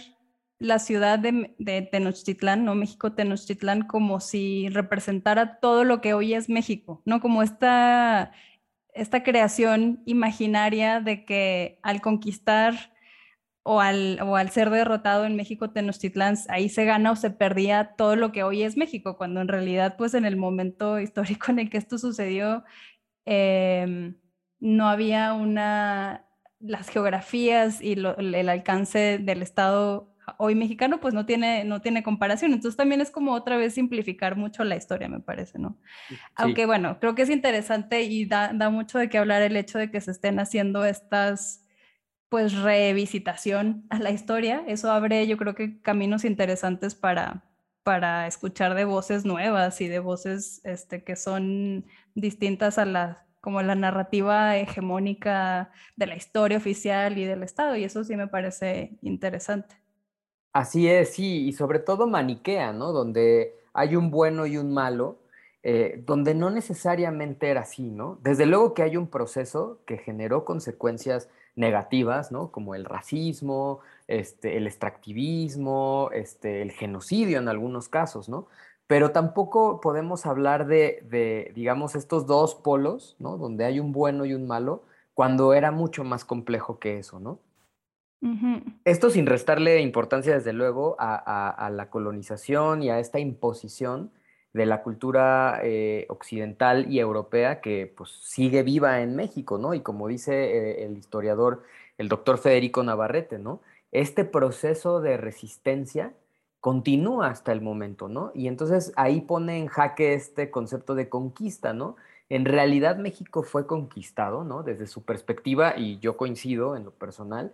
la 0.58 0.78
ciudad 0.78 1.18
de, 1.18 1.88
Tenochtitlán, 1.90 2.64
¿no? 2.64 2.74
México 2.74 3.12
Tenochtitlán, 3.12 3.82
como 3.86 4.20
si 4.20 4.68
representara 4.70 5.58
todo 5.60 5.84
lo 5.84 6.00
que 6.00 6.14
hoy 6.14 6.34
es 6.34 6.48
México, 6.48 7.02
¿no? 7.04 7.20
Como 7.20 7.42
esta, 7.42 8.32
esta 8.94 9.22
creación 9.22 10.02
imaginaria 10.06 11.00
de 11.00 11.24
que 11.24 11.78
al 11.82 12.00
conquistar 12.00 12.92
o 13.62 13.80
al, 13.80 14.20
o 14.22 14.36
al 14.36 14.50
ser 14.50 14.70
derrotado 14.70 15.24
en 15.24 15.36
México 15.36 15.70
Tenochtitlán, 15.70 16.36
ahí 16.48 16.68
se 16.68 16.84
gana 16.84 17.12
o 17.12 17.16
se 17.16 17.30
perdía 17.30 17.94
todo 17.96 18.16
lo 18.16 18.30
que 18.32 18.42
hoy 18.42 18.62
es 18.62 18.76
México, 18.76 19.16
cuando 19.16 19.40
en 19.40 19.48
realidad, 19.48 19.96
pues 19.96 20.14
en 20.14 20.24
el 20.24 20.36
momento 20.36 21.00
histórico 21.00 21.50
en 21.50 21.60
el 21.60 21.70
que 21.70 21.78
esto 21.78 21.98
sucedió, 21.98 22.64
em, 23.24 24.16
no 24.60 24.88
había 24.88 25.32
una, 25.34 26.26
las 26.60 26.88
geografías 26.88 27.80
y 27.82 27.92
el 27.94 28.48
alcance 28.48 29.18
del 29.18 29.42
Estado 29.42 30.13
hoy 30.38 30.54
mexicano, 30.54 31.00
pues 31.00 31.14
no 31.14 31.26
tiene, 31.26 31.64
no 31.64 31.80
tiene 31.80 32.02
comparación. 32.02 32.52
Entonces 32.52 32.76
también 32.76 33.00
es 33.00 33.10
como 33.10 33.32
otra 33.32 33.56
vez 33.56 33.74
simplificar 33.74 34.36
mucho 34.36 34.64
la 34.64 34.76
historia, 34.76 35.08
me 35.08 35.20
parece, 35.20 35.58
¿no? 35.58 35.78
Aunque 36.34 36.66
bueno, 36.66 36.98
creo 37.00 37.14
que 37.14 37.22
es 37.22 37.30
interesante 37.30 38.02
y 38.02 38.24
da, 38.24 38.52
da 38.52 38.70
mucho 38.70 38.98
de 38.98 39.08
qué 39.08 39.18
hablar 39.18 39.42
el 39.42 39.56
hecho 39.56 39.78
de 39.78 39.90
que 39.90 40.00
se 40.00 40.10
estén 40.10 40.38
haciendo 40.38 40.84
estas 40.84 41.64
pues 42.28 42.52
revisitación 42.54 43.86
a 43.90 44.00
la 44.00 44.10
historia. 44.10 44.64
Eso 44.66 44.90
abre 44.90 45.26
yo 45.26 45.36
creo 45.36 45.54
que 45.54 45.80
caminos 45.80 46.24
interesantes 46.24 46.94
para, 46.96 47.44
para 47.84 48.26
escuchar 48.26 48.74
de 48.74 48.84
voces 48.84 49.24
nuevas 49.24 49.80
y 49.80 49.86
de 49.86 50.00
voces 50.00 50.60
este, 50.64 51.04
que 51.04 51.14
son 51.14 51.86
distintas 52.14 52.78
a 52.78 52.86
la, 52.86 53.24
como 53.40 53.62
la 53.62 53.74
narrativa 53.74 54.56
hegemónica 54.56 55.70
de 55.94 56.06
la 56.06 56.16
historia 56.16 56.58
oficial 56.58 57.18
y 57.18 57.24
del 57.24 57.44
Estado. 57.44 57.76
Y 57.76 57.84
eso 57.84 58.02
sí 58.02 58.16
me 58.16 58.26
parece 58.26 58.98
interesante. 59.02 59.83
Así 60.54 60.88
es, 60.88 61.14
sí, 61.14 61.48
y 61.48 61.52
sobre 61.52 61.80
todo 61.80 62.06
maniquea, 62.06 62.72
¿no? 62.72 62.92
Donde 62.92 63.56
hay 63.72 63.96
un 63.96 64.10
bueno 64.12 64.46
y 64.46 64.56
un 64.56 64.72
malo, 64.72 65.18
eh, 65.64 66.00
donde 66.06 66.34
no 66.34 66.50
necesariamente 66.50 67.50
era 67.50 67.62
así, 67.62 67.90
¿no? 67.90 68.18
Desde 68.22 68.46
luego 68.46 68.72
que 68.72 68.82
hay 68.84 68.96
un 68.96 69.08
proceso 69.08 69.80
que 69.86 69.98
generó 69.98 70.44
consecuencias 70.44 71.28
negativas, 71.56 72.30
¿no? 72.30 72.52
Como 72.52 72.76
el 72.76 72.84
racismo, 72.84 73.80
este, 74.06 74.56
el 74.56 74.66
extractivismo, 74.68 76.10
este, 76.12 76.62
el 76.62 76.70
genocidio 76.72 77.38
en 77.38 77.48
algunos 77.48 77.88
casos, 77.88 78.28
¿no? 78.28 78.46
Pero 78.86 79.10
tampoco 79.10 79.80
podemos 79.80 80.24
hablar 80.26 80.66
de, 80.68 81.50
digamos, 81.56 81.96
estos 81.96 82.26
dos 82.26 82.54
polos, 82.54 83.16
¿no? 83.18 83.38
Donde 83.38 83.64
hay 83.64 83.80
un 83.80 83.92
bueno 83.92 84.24
y 84.24 84.34
un 84.34 84.46
malo, 84.46 84.84
cuando 85.14 85.52
era 85.54 85.72
mucho 85.72 86.04
más 86.04 86.24
complejo 86.24 86.78
que 86.78 86.98
eso, 86.98 87.18
¿no? 87.20 87.40
Esto 88.84 89.10
sin 89.10 89.26
restarle 89.26 89.80
importancia, 89.80 90.34
desde 90.34 90.52
luego, 90.52 90.96
a, 90.98 91.70
la 91.72 91.90
colonización 91.90 92.82
y 92.82 92.90
a 92.90 92.98
esta 92.98 93.18
imposición 93.18 94.10
de 94.52 94.66
la 94.66 94.82
cultura 94.82 95.60
eh, 95.62 96.06
occidental 96.08 96.90
y 96.90 97.00
europea 97.00 97.60
que 97.60 97.92
pues 97.94 98.10
sigue 98.22 98.62
viva 98.62 99.02
en 99.02 99.16
México, 99.16 99.58
¿no? 99.58 99.74
Y 99.74 99.80
como 99.80 100.06
dice 100.06 100.32
eh, 100.32 100.84
el 100.84 100.96
historiador, 100.96 101.64
el 101.98 102.08
doctor 102.08 102.38
Federico 102.38 102.82
Navarrete, 102.82 103.38
¿no? 103.38 103.60
Este 103.90 104.24
proceso 104.24 105.00
de 105.00 105.16
resistencia 105.16 106.14
continúa 106.60 107.26
hasta 107.26 107.52
el 107.52 107.60
momento, 107.60 108.08
¿no? 108.08 108.30
Y 108.34 108.46
entonces 108.46 108.92
ahí 108.96 109.20
pone 109.20 109.58
en 109.58 109.66
jaque 109.66 110.14
este 110.14 110.50
concepto 110.50 110.94
de 110.94 111.08
conquista, 111.08 111.74
¿no? 111.74 111.96
En 112.30 112.44
realidad 112.46 112.96
México 112.96 113.42
fue 113.42 113.66
conquistado, 113.66 114.44
¿no? 114.44 114.62
Desde 114.62 114.86
su 114.86 115.02
perspectiva, 115.02 115.74
y 115.76 115.98
yo 115.98 116.16
coincido 116.16 116.76
en 116.76 116.84
lo 116.84 116.92
personal, 116.92 117.52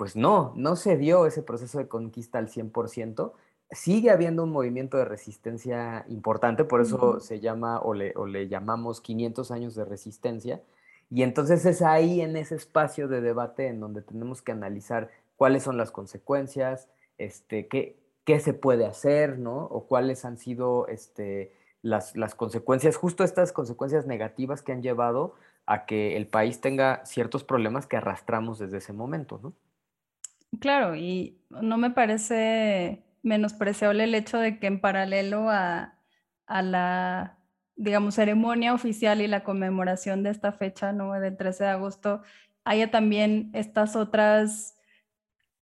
pues 0.00 0.16
no, 0.16 0.54
no 0.56 0.76
se 0.76 0.96
dio 0.96 1.26
ese 1.26 1.42
proceso 1.42 1.76
de 1.76 1.86
conquista 1.86 2.38
al 2.38 2.48
100%, 2.48 3.32
sigue 3.70 4.08
habiendo 4.08 4.44
un 4.44 4.50
movimiento 4.50 4.96
de 4.96 5.04
resistencia 5.04 6.06
importante, 6.08 6.64
por 6.64 6.80
eso 6.80 7.20
se 7.20 7.38
llama 7.38 7.80
o 7.80 7.92
le, 7.92 8.14
o 8.16 8.24
le, 8.24 8.48
llamamos 8.48 9.02
500 9.02 9.50
años 9.50 9.74
de 9.74 9.84
resistencia. 9.84 10.62
Y 11.10 11.22
entonces 11.22 11.66
es 11.66 11.82
ahí 11.82 12.22
en 12.22 12.38
ese 12.38 12.54
espacio 12.54 13.08
de 13.08 13.20
debate 13.20 13.66
en 13.66 13.78
donde 13.78 14.00
tenemos 14.00 14.40
que 14.40 14.52
analizar 14.52 15.10
cuáles 15.36 15.64
son 15.64 15.76
las 15.76 15.90
consecuencias, 15.90 16.88
este, 17.18 17.66
qué, 17.66 17.98
qué 18.24 18.40
se 18.40 18.54
puede 18.54 18.86
hacer, 18.86 19.38
¿no? 19.38 19.66
O 19.66 19.84
cuáles 19.84 20.24
han 20.24 20.38
sido 20.38 20.88
este, 20.88 21.52
las, 21.82 22.16
las 22.16 22.34
consecuencias, 22.34 22.96
justo 22.96 23.22
estas 23.22 23.52
consecuencias 23.52 24.06
negativas 24.06 24.62
que 24.62 24.72
han 24.72 24.80
llevado 24.80 25.34
a 25.66 25.84
que 25.84 26.16
el 26.16 26.26
país 26.26 26.62
tenga 26.62 27.04
ciertos 27.04 27.44
problemas 27.44 27.86
que 27.86 27.98
arrastramos 27.98 28.58
desde 28.58 28.78
ese 28.78 28.94
momento, 28.94 29.38
¿no? 29.42 29.52
Claro, 30.58 30.96
y 30.96 31.40
no 31.50 31.78
me 31.78 31.90
parece 31.90 33.04
menospreciable 33.22 34.04
el 34.04 34.14
hecho 34.14 34.38
de 34.38 34.58
que 34.58 34.66
en 34.66 34.80
paralelo 34.80 35.48
a, 35.48 35.96
la, 36.48 37.38
digamos, 37.76 38.16
ceremonia 38.16 38.74
oficial 38.74 39.20
y 39.20 39.28
la 39.28 39.44
conmemoración 39.44 40.22
de 40.22 40.30
esta 40.30 40.52
fecha, 40.52 40.92
¿no? 40.92 41.12
Del 41.18 41.36
13 41.36 41.64
de 41.64 41.70
agosto, 41.70 42.22
haya 42.64 42.90
también 42.90 43.50
estas 43.54 43.94
otras, 43.96 44.76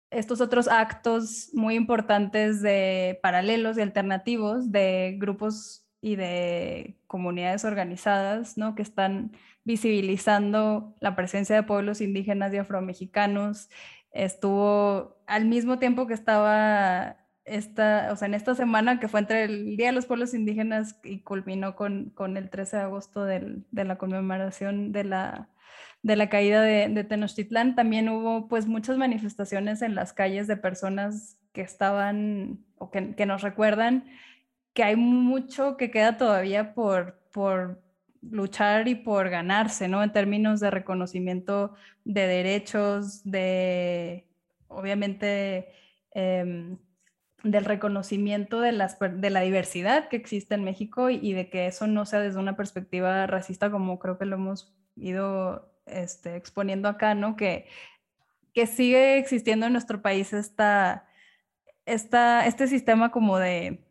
estos 0.10 0.42
otros 0.42 0.68
actos 0.68 1.50
muy 1.54 1.76
importantes 1.76 2.62
de 2.62 3.20
paralelos 3.22 3.78
y 3.78 3.82
alternativos 3.82 4.72
de 4.72 5.16
grupos 5.20 5.86
y 6.02 6.16
de 6.16 6.98
comunidades 7.08 7.64
organizadas, 7.64 8.58
¿no? 8.58 8.76
Que 8.76 8.82
están 8.82 9.32
visibilizando 9.64 10.96
la 11.00 11.16
presencia 11.16 11.56
de 11.56 11.64
pueblos 11.64 12.02
indígenas 12.02 12.54
y 12.54 12.58
afromexicanos. 12.58 13.70
Estuvo 14.12 15.18
al 15.28 15.46
mismo 15.46 15.80
tiempo 15.80 16.08
que 16.08 16.14
estaba 16.14 17.18
esta, 17.46 18.10
o 18.12 18.16
sea, 18.16 18.28
en 18.28 18.34
esta 18.34 18.56
semana 18.56 19.00
que 19.00 19.08
fue 19.08 19.20
entre 19.20 19.44
el 19.44 19.78
Día 19.78 19.88
de 19.88 19.94
los 19.94 20.06
Pueblos 20.06 20.34
Indígenas 20.34 21.00
y 21.04 21.20
culminó 21.20 21.76
con, 21.76 22.12
con 22.12 22.38
el 22.38 22.50
13 22.50 22.78
de 22.78 22.84
agosto 22.84 23.26
del, 23.26 23.66
de 23.72 23.84
la 23.84 23.98
conmemoración 23.98 24.92
de 24.92 25.04
la, 25.04 25.50
de 26.04 26.16
la 26.16 26.30
caída 26.30 26.62
de, 26.62 27.04
Tenochtitlán, 27.04 27.76
también 27.76 28.10
hubo 28.10 28.48
pues 28.48 28.68
muchas 28.68 28.98
manifestaciones 28.98 29.82
en 29.82 29.96
las 29.96 30.14
calles 30.14 30.48
de 30.48 30.58
personas 30.58 31.38
que 31.54 31.62
estaban 31.62 32.60
o 32.78 32.92
que, 32.92 33.16
que 33.16 33.26
nos 33.26 33.42
recuerdan 33.42 34.06
que 34.74 34.84
hay 34.84 34.96
mucho 34.96 35.78
que 35.78 35.92
queda 35.92 36.18
todavía 36.18 36.74
por, 36.74 37.20
por 37.32 37.82
luchar 38.22 38.88
y 38.88 38.96
por 38.96 39.30
ganarse, 39.30 39.88
¿no? 39.88 40.04
En 40.04 40.12
términos 40.12 40.60
de 40.60 40.72
reconocimiento 40.72 41.74
de 42.06 42.28
derechos, 42.28 43.24
de, 43.24 44.28
obviamente, 44.68 45.70
eh, 46.14 46.78
del 47.44 47.66
reconocimiento 47.66 48.62
de, 48.62 48.72
las, 48.72 48.98
de 49.00 49.30
la 49.30 49.42
diversidad 49.42 50.08
que 50.10 50.18
existe 50.18 50.56
en 50.56 50.64
México 50.64 51.10
y, 51.10 51.34
de 51.34 51.50
que 51.50 51.68
eso 51.68 51.88
no 51.88 52.06
sea 52.06 52.20
desde 52.20 52.40
una 52.40 52.56
perspectiva 52.56 53.26
racista 53.28 53.72
como 53.72 54.00
creo 54.00 54.18
que 54.18 54.26
lo 54.26 54.36
hemos 54.36 54.74
ido 54.96 55.74
este, 55.86 56.36
exponiendo 56.36 56.88
acá, 56.88 57.16
¿no? 57.16 57.36
Que, 57.36 57.68
que 58.54 58.68
sigue 58.68 59.18
existiendo 59.18 59.66
en 59.66 59.74
nuestro 59.74 60.02
país 60.02 60.34
esta, 60.34 61.08
esta, 61.86 62.46
este 62.46 62.68
sistema 62.68 63.12
como 63.12 63.40
de, 63.40 63.84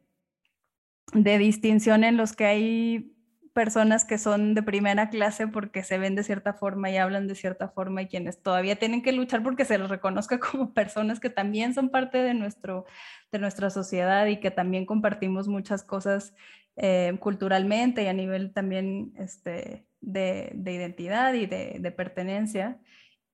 de 1.12 1.38
distinción 1.38 2.04
en 2.04 2.16
los 2.16 2.34
que 2.34 2.46
hay 2.46 3.16
personas 3.52 4.04
que 4.04 4.18
son 4.18 4.54
de 4.54 4.62
primera 4.62 5.10
clase 5.10 5.48
porque 5.48 5.82
se 5.82 5.98
ven 5.98 6.14
de 6.14 6.22
cierta 6.22 6.52
forma 6.54 6.90
y 6.90 6.96
hablan 6.96 7.26
de 7.26 7.34
cierta 7.34 7.68
forma 7.68 8.02
y 8.02 8.06
quienes 8.06 8.40
todavía 8.42 8.76
tienen 8.76 9.02
que 9.02 9.12
luchar 9.12 9.42
porque 9.42 9.64
se 9.64 9.78
les 9.78 9.88
reconozca 9.88 10.38
como 10.40 10.72
personas 10.72 11.20
que 11.20 11.30
también 11.30 11.74
son 11.74 11.90
parte 11.90 12.18
de, 12.18 12.34
nuestro, 12.34 12.86
de 13.32 13.38
nuestra 13.38 13.70
sociedad 13.70 14.26
y 14.26 14.38
que 14.38 14.50
también 14.50 14.86
compartimos 14.86 15.48
muchas 15.48 15.82
cosas 15.82 16.34
eh, 16.76 17.16
culturalmente 17.20 18.04
y 18.04 18.06
a 18.06 18.12
nivel 18.12 18.52
también 18.52 19.12
este, 19.18 19.86
de, 20.00 20.52
de, 20.54 20.72
identidad 20.72 21.34
y 21.34 21.46
de, 21.46 21.76
de, 21.80 21.90
pertenencia. 21.90 22.78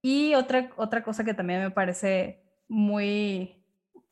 Y 0.02 0.34
otra, 0.34 0.70
otra 0.76 1.02
cosa 1.02 1.24
que 1.24 1.34
también 1.34 1.60
me 1.60 1.70
parece 1.70 2.42
muy, 2.66 3.62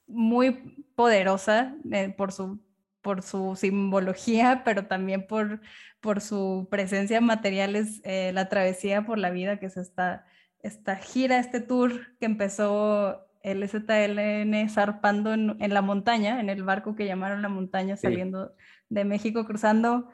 muy 0.06 0.86
poderosa 0.94 1.74
eh, 1.90 2.14
por 2.16 2.32
su 2.32 2.60
por 3.04 3.22
su 3.22 3.54
simbología, 3.54 4.62
pero 4.64 4.86
también 4.86 5.26
por, 5.26 5.60
por 6.00 6.22
su 6.22 6.66
presencia 6.70 7.20
material, 7.20 7.76
es 7.76 8.00
la 8.04 8.48
travesía 8.48 9.04
por 9.04 9.18
la 9.18 9.28
vida, 9.28 9.58
que 9.58 9.66
es 9.66 9.76
esta, 9.76 10.24
esta 10.60 10.96
gira, 10.96 11.38
este 11.38 11.60
tour 11.60 12.16
que 12.18 12.24
empezó 12.24 13.26
el 13.42 13.68
ZLN 13.68 14.70
zarpando 14.70 15.34
en, 15.34 15.54
en, 15.60 15.74
la 15.74 15.82
montaña, 15.82 16.40
en 16.40 16.48
el 16.48 16.62
barco 16.62 16.96
que 16.96 17.04
llamaron 17.04 17.42
la 17.42 17.50
montaña, 17.50 17.98
saliendo 17.98 18.54
de 18.88 19.04
México, 19.04 19.44
cruzando 19.44 20.08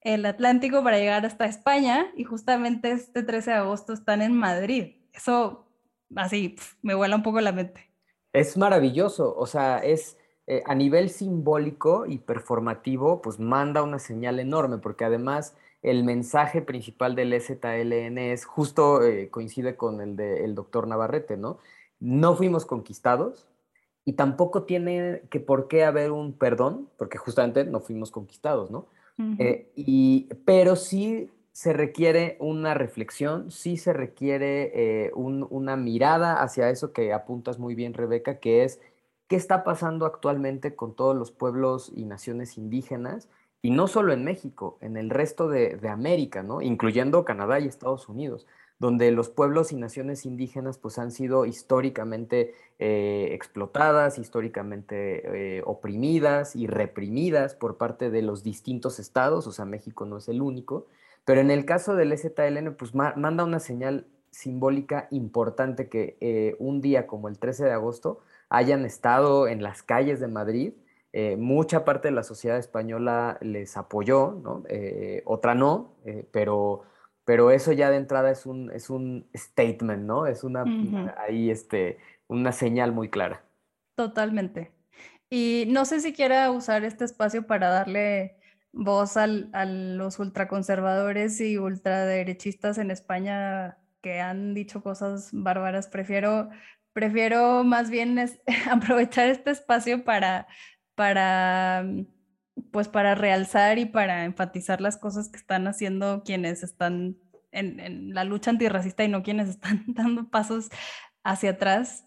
el 0.00 0.26
Atlántico 0.26 0.82
para 0.82 0.98
llegar 0.98 1.24
hasta 1.24 1.46
España 1.46 2.06
y 2.16 2.24
justamente 2.24 2.90
este 2.90 3.22
13 3.22 3.52
de 3.52 3.56
agosto 3.58 3.92
están 3.92 4.20
en 4.20 4.32
Madrid. 4.34 4.96
Eso 5.12 5.68
así 6.16 6.56
me 6.82 6.94
vuela 6.94 7.14
un 7.14 7.22
poco 7.22 7.40
la 7.40 7.52
mente. 7.52 7.88
Es 8.32 8.56
maravilloso, 8.56 9.32
o 9.36 9.46
sea, 9.46 9.78
es 9.78 10.18
eh, 10.52 10.62
a 10.66 10.74
nivel 10.74 11.08
simbólico 11.08 12.04
y 12.06 12.18
performativo, 12.18 13.22
pues 13.22 13.38
manda 13.38 13.82
una 13.82 13.98
señal 13.98 14.38
enorme, 14.38 14.76
porque 14.76 15.06
además 15.06 15.56
el 15.80 16.04
mensaje 16.04 16.60
principal 16.60 17.14
del 17.14 17.32
EZLN 17.32 18.18
es 18.18 18.44
justo 18.44 19.02
eh, 19.02 19.30
coincide 19.30 19.76
con 19.76 20.02
el 20.02 20.14
del 20.14 20.54
doctor 20.54 20.86
Navarrete, 20.86 21.38
¿no? 21.38 21.58
No 22.00 22.36
fuimos 22.36 22.66
conquistados 22.66 23.48
y 24.04 24.12
tampoco 24.12 24.64
tiene 24.64 25.22
que 25.30 25.40
por 25.40 25.68
qué 25.68 25.84
haber 25.84 26.12
un 26.12 26.34
perdón, 26.34 26.86
porque 26.98 27.16
justamente 27.16 27.64
no 27.64 27.80
fuimos 27.80 28.10
conquistados, 28.10 28.70
¿no? 28.70 28.88
Eh, 29.38 29.70
y, 29.74 30.28
pero 30.44 30.76
sí 30.76 31.30
se 31.52 31.72
requiere 31.72 32.36
una 32.40 32.74
reflexión, 32.74 33.50
sí 33.50 33.76
se 33.76 33.92
requiere 33.92 34.72
eh, 35.06 35.12
una 35.14 35.76
mirada 35.76 36.42
hacia 36.42 36.68
eso 36.70 36.92
que 36.92 37.12
apuntas 37.12 37.58
muy 37.58 37.74
bien, 37.74 37.94
Rebeca, 37.94 38.38
que 38.38 38.64
es 38.64 38.80
qué 39.32 39.36
está 39.36 39.64
pasando 39.64 40.04
actualmente 40.04 40.74
con 40.76 40.94
todos 40.94 41.16
los 41.16 41.30
pueblos 41.30 41.90
y 41.96 42.04
naciones 42.04 42.58
indígenas, 42.58 43.30
y 43.62 43.70
no 43.70 43.86
solo 43.86 44.12
en 44.12 44.24
México, 44.24 44.76
en 44.82 44.98
el 44.98 45.08
resto 45.08 45.48
de, 45.48 45.80
América, 45.88 46.42
¿no? 46.42 46.60
incluyendo 46.60 47.24
Canadá 47.24 47.58
y 47.58 47.66
Estados 47.66 48.10
Unidos 48.10 48.46
donde 48.78 49.10
los 49.10 49.30
pueblos 49.30 49.72
y 49.72 49.76
naciones 49.76 50.26
indígenas 50.26 50.76
pues 50.76 50.98
han 50.98 51.12
sido 51.12 51.46
históricamente 51.46 52.52
eh, 52.78 53.28
explotadas, 53.30 54.18
históricamente 54.18 55.58
eh, 55.58 55.62
oprimidas 55.64 56.54
y 56.56 56.66
reprimidas 56.66 57.54
por 57.54 57.78
parte 57.78 58.10
de 58.10 58.20
los 58.20 58.42
distintos 58.42 58.98
estados, 58.98 59.46
o 59.46 59.52
sea, 59.52 59.64
México 59.64 60.04
no 60.04 60.18
es 60.18 60.28
el 60.28 60.42
único, 60.42 60.88
pero 61.24 61.40
en 61.40 61.50
el 61.50 61.64
caso 61.64 61.94
del 61.94 62.12
EZLN 62.12 62.74
pues 62.74 62.94
manda 62.94 63.44
una 63.44 63.60
señal 63.60 64.08
simbólica 64.30 65.08
importante 65.10 65.88
que 65.88 66.18
eh, 66.20 66.56
un 66.58 66.82
día 66.82 67.06
como 67.06 67.28
el 67.28 67.38
13 67.38 67.64
de 67.64 67.72
agosto 67.72 68.20
hayan 68.52 68.84
estado 68.84 69.48
en 69.48 69.62
las 69.62 69.82
calles 69.82 70.20
de 70.20 70.28
Madrid, 70.28 70.72
mucha 71.38 71.84
parte 71.84 72.08
de 72.08 72.14
la 72.14 72.22
sociedad 72.22 72.58
española 72.58 73.36
les 73.42 73.76
apoyó, 73.76 74.40
¿no? 74.42 74.62
otra 75.26 75.54
no, 75.54 75.96
pero 76.30 76.84
pero 77.24 77.50
eso 77.50 77.72
ya 77.72 77.90
de 77.90 77.96
entrada 77.96 78.30
es 78.30 78.46
un, 78.46 78.70
es 78.72 78.90
un 78.90 79.28
statement, 79.34 80.04
¿no? 80.04 80.26
Es 80.26 80.42
una, 80.42 80.64
ahí 81.18 81.50
este, 81.50 81.98
una 82.26 82.52
señal 82.52 82.92
muy 82.92 83.10
clara. 83.10 83.44
Totalmente. 83.94 84.72
Y 85.30 85.64
no 85.68 85.84
sé 85.84 86.00
si 86.00 86.12
quiera 86.12 86.50
usar 86.50 86.84
este 86.84 87.04
espacio 87.04 87.46
para 87.46 87.68
darle 87.68 88.36
voz 88.72 89.16
al, 89.16 89.50
a 89.52 89.64
los 89.64 90.18
ultraconservadores 90.18 91.40
y 91.40 91.58
ultraderechistas 91.58 92.78
en 92.78 92.90
España 92.90 93.78
que 94.00 94.20
han 94.20 94.52
dicho 94.52 94.82
cosas 94.82 95.30
bárbaras. 95.32 95.86
Prefiero, 95.86 96.50
prefiero 96.92 97.64
más 97.64 97.90
bien 97.90 98.18
aprovechar 98.70 99.28
este 99.28 99.50
espacio 99.50 100.04
para, 100.04 100.46
para 100.94 101.84
pues 102.70 102.88
para 102.88 103.14
realzar 103.14 103.78
y 103.78 103.86
para 103.86 104.24
enfatizar 104.24 104.80
las 104.80 104.98
cosas 104.98 105.28
que 105.28 105.38
están 105.38 105.66
haciendo 105.66 106.22
quienes 106.24 106.62
están 106.62 107.16
en, 107.50 108.14
la 108.14 108.24
lucha 108.24 108.50
antirracista 108.50 109.04
y 109.04 109.08
no 109.08 109.22
quienes 109.22 109.48
están 109.50 109.84
dando 109.88 110.28
pasos 110.28 110.68
hacia 111.22 111.50
atrás. 111.50 112.04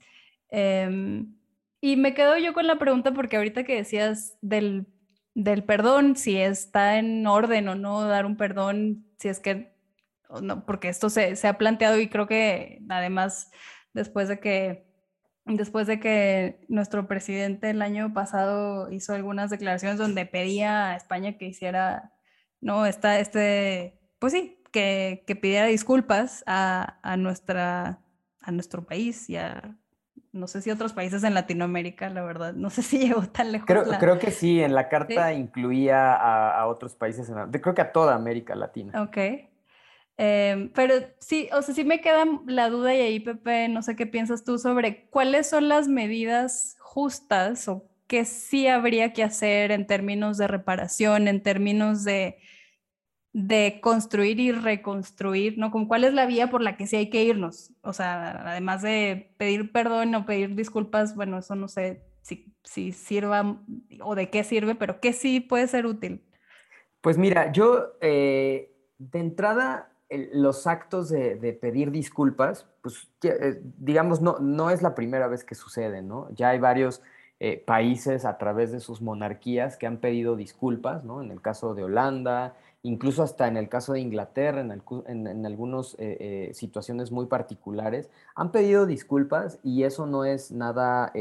Em, 0.49 1.35
y 1.81 1.97
me 1.97 2.13
quedo 2.13 2.37
yo 2.37 2.53
con 2.53 2.67
la 2.67 2.77
pregunta 2.77 3.13
porque 3.13 3.37
ahorita 3.37 3.63
que 3.63 3.75
decías 3.75 4.37
del, 4.41 4.87
del 5.33 5.63
perdón, 5.63 6.15
si 6.15 6.37
está 6.37 6.97
en 6.97 7.25
orden 7.27 7.67
o 7.67 7.75
no 7.75 8.03
dar 8.03 8.25
un 8.25 8.37
perdón, 8.37 9.05
si 9.17 9.29
es 9.29 9.39
que, 9.39 9.75
no, 10.41 10.65
porque 10.65 10.89
esto 10.89 11.09
se, 11.09 11.35
se 11.35 11.47
ha 11.47 11.57
planteado 11.57 11.99
y 11.99 12.07
creo 12.07 12.27
que 12.27 12.81
además 12.89 13.51
después 13.95 14.27
de 14.27 14.39
que 14.39 14.85
después 15.45 15.87
de 15.87 15.99
que 15.99 16.65
nuestro 16.67 17.07
presidente 17.07 17.69
el 17.69 17.81
año 17.81 18.13
pasado 18.13 18.91
hizo 18.91 19.13
algunas 19.13 19.49
declaraciones 19.49 19.97
donde 19.97 20.25
pedía 20.25 20.91
a 20.91 20.95
España 20.95 21.37
que 21.37 21.45
hiciera, 21.45 22.13
no, 22.61 22.85
esta, 22.85 23.19
este, 23.19 23.99
pues 24.19 24.33
sí, 24.33 24.59
que, 24.71 25.23
que 25.27 25.35
pidiera 25.35 25.67
disculpas 25.67 26.43
a, 26.47 26.99
a, 27.03 27.15
nuestra, 27.15 27.99
a 28.41 28.51
nuestro 28.51 28.85
país 28.85 29.29
y 29.29 29.37
a, 29.37 29.77
no 30.31 30.47
sé 30.47 30.63
si 30.63 30.71
otros 30.71 30.93
países 30.93 31.23
en 31.23 31.35
Latinoamérica, 31.35 32.09
la 32.09 32.23
verdad, 32.23 32.53
no 32.53 32.71
sé 32.71 32.81
si 32.81 32.97
llegó 33.07 33.21
tan 33.27 33.51
lejos. 33.51 33.67
Creo, 33.67 33.85
creo 33.99 34.17
que 34.17 34.31
sí, 34.31 34.61
en 34.61 34.73
la 34.73 34.89
carta 34.89 35.31
incluía 35.31 36.13
a, 36.15 36.59
a, 36.59 36.65
otros 36.65 36.95
países, 36.95 37.29
en, 37.29 37.51
creo 37.51 37.75
que 37.75 37.81
a 37.83 37.91
toda 37.91 38.15
América 38.15 38.55
Latina. 38.55 38.99
Ok. 39.03 39.17
Em, 40.17 40.69
pero 40.69 40.95
sí, 41.19 41.49
o 41.51 41.61
sea, 41.61 41.75
sí 41.75 41.83
me 41.83 41.99
queda 41.99 42.25
la 42.47 42.69
duda 42.69 42.95
y 42.95 43.01
ahí, 43.01 43.19
Pepe, 43.19 43.67
no 43.67 43.81
sé 43.81 43.95
qué 43.95 44.05
piensas 44.05 44.43
tú 44.45 44.57
sobre 44.57 45.07
cuáles 45.09 45.49
son 45.49 45.67
las 45.67 45.87
medidas 45.87 46.77
justas 46.79 47.67
o 47.67 47.85
qué 48.07 48.23
sí 48.23 48.67
habría 48.67 49.11
que 49.11 49.23
hacer 49.23 49.71
en 49.71 49.87
términos 49.87 50.37
de 50.37 50.47
reparación, 50.47 51.27
en 51.27 51.43
términos 51.43 52.05
de, 52.05 52.37
de 53.33 53.79
construir 53.81 54.39
y 54.39 54.53
reconstruir, 54.53 55.57
¿no? 55.57 55.69
Como 55.71 55.89
cuál 55.89 56.05
es 56.05 56.13
la 56.13 56.25
vía 56.25 56.49
por 56.49 56.61
la 56.61 56.77
que 56.77 56.87
sí 56.87 56.95
hay 56.95 57.09
que 57.09 57.23
irnos. 57.23 57.73
O 57.81 57.91
sea, 57.91 58.49
además 58.49 58.81
de 58.81 59.33
pedir 59.37 59.73
perdón 59.73 60.15
o 60.15 60.25
pedir 60.25 60.55
disculpas, 60.55 61.15
bueno, 61.15 61.39
eso 61.39 61.55
no 61.55 61.67
sé 61.67 62.03
si, 62.21 62.55
si 62.63 62.93
sirva 62.93 63.59
o 64.01 64.15
de 64.15 64.29
qué 64.29 64.45
sirve, 64.45 64.75
pero 64.75 65.01
qué 65.01 65.11
sí 65.11 65.41
puede 65.41 65.67
ser 65.67 65.85
útil. 65.85 66.23
Pues 67.01 67.17
mira, 67.17 67.51
yo 67.51 67.97
eh, 67.99 68.71
de 68.97 69.19
entrada 69.19 69.94
los 70.09 70.67
actos 70.67 71.09
de, 71.09 71.57
pedir 71.59 71.91
disculpas, 71.91 72.67
pues 72.81 73.07
eh, 73.23 73.61
digamos, 73.77 74.21
no, 74.21 74.37
no 74.39 74.69
es 74.69 74.81
la 74.81 74.93
primera 74.93 75.27
vez 75.27 75.43
que 75.43 75.55
sucede, 75.55 76.01
¿no? 76.01 76.29
Ya 76.35 76.49
hay 76.49 76.59
varios 76.59 77.01
eh, 77.39 77.63
países 77.65 78.23
a 78.23 78.37
través 78.37 78.71
de 78.71 78.79
sus 78.79 79.01
monarquías 79.01 79.77
que 79.77 79.87
han 79.87 79.97
pedido 79.97 80.35
disculpas, 80.35 81.03
¿no? 81.03 81.21
En 81.21 81.31
el 81.31 81.41
caso 81.41 81.73
de 81.73 81.83
Holanda, 81.83 82.55
incluso 82.83 83.23
hasta 83.23 83.47
en 83.47 83.57
el 83.57 83.67
caso 83.67 83.93
de 83.93 83.99
Inglaterra, 83.99 84.61
en, 84.61 85.27
en, 85.27 85.45
algunas 85.45 85.95
eh, 85.97 86.51
situaciones 86.53 87.11
muy 87.11 87.25
particulares, 87.25 88.09
han 88.35 88.51
pedido 88.51 88.85
disculpas 88.85 89.59
y 89.63 89.83
eso 89.83 90.05
no 90.05 90.23
es 90.23 90.51
nada, 90.51 91.11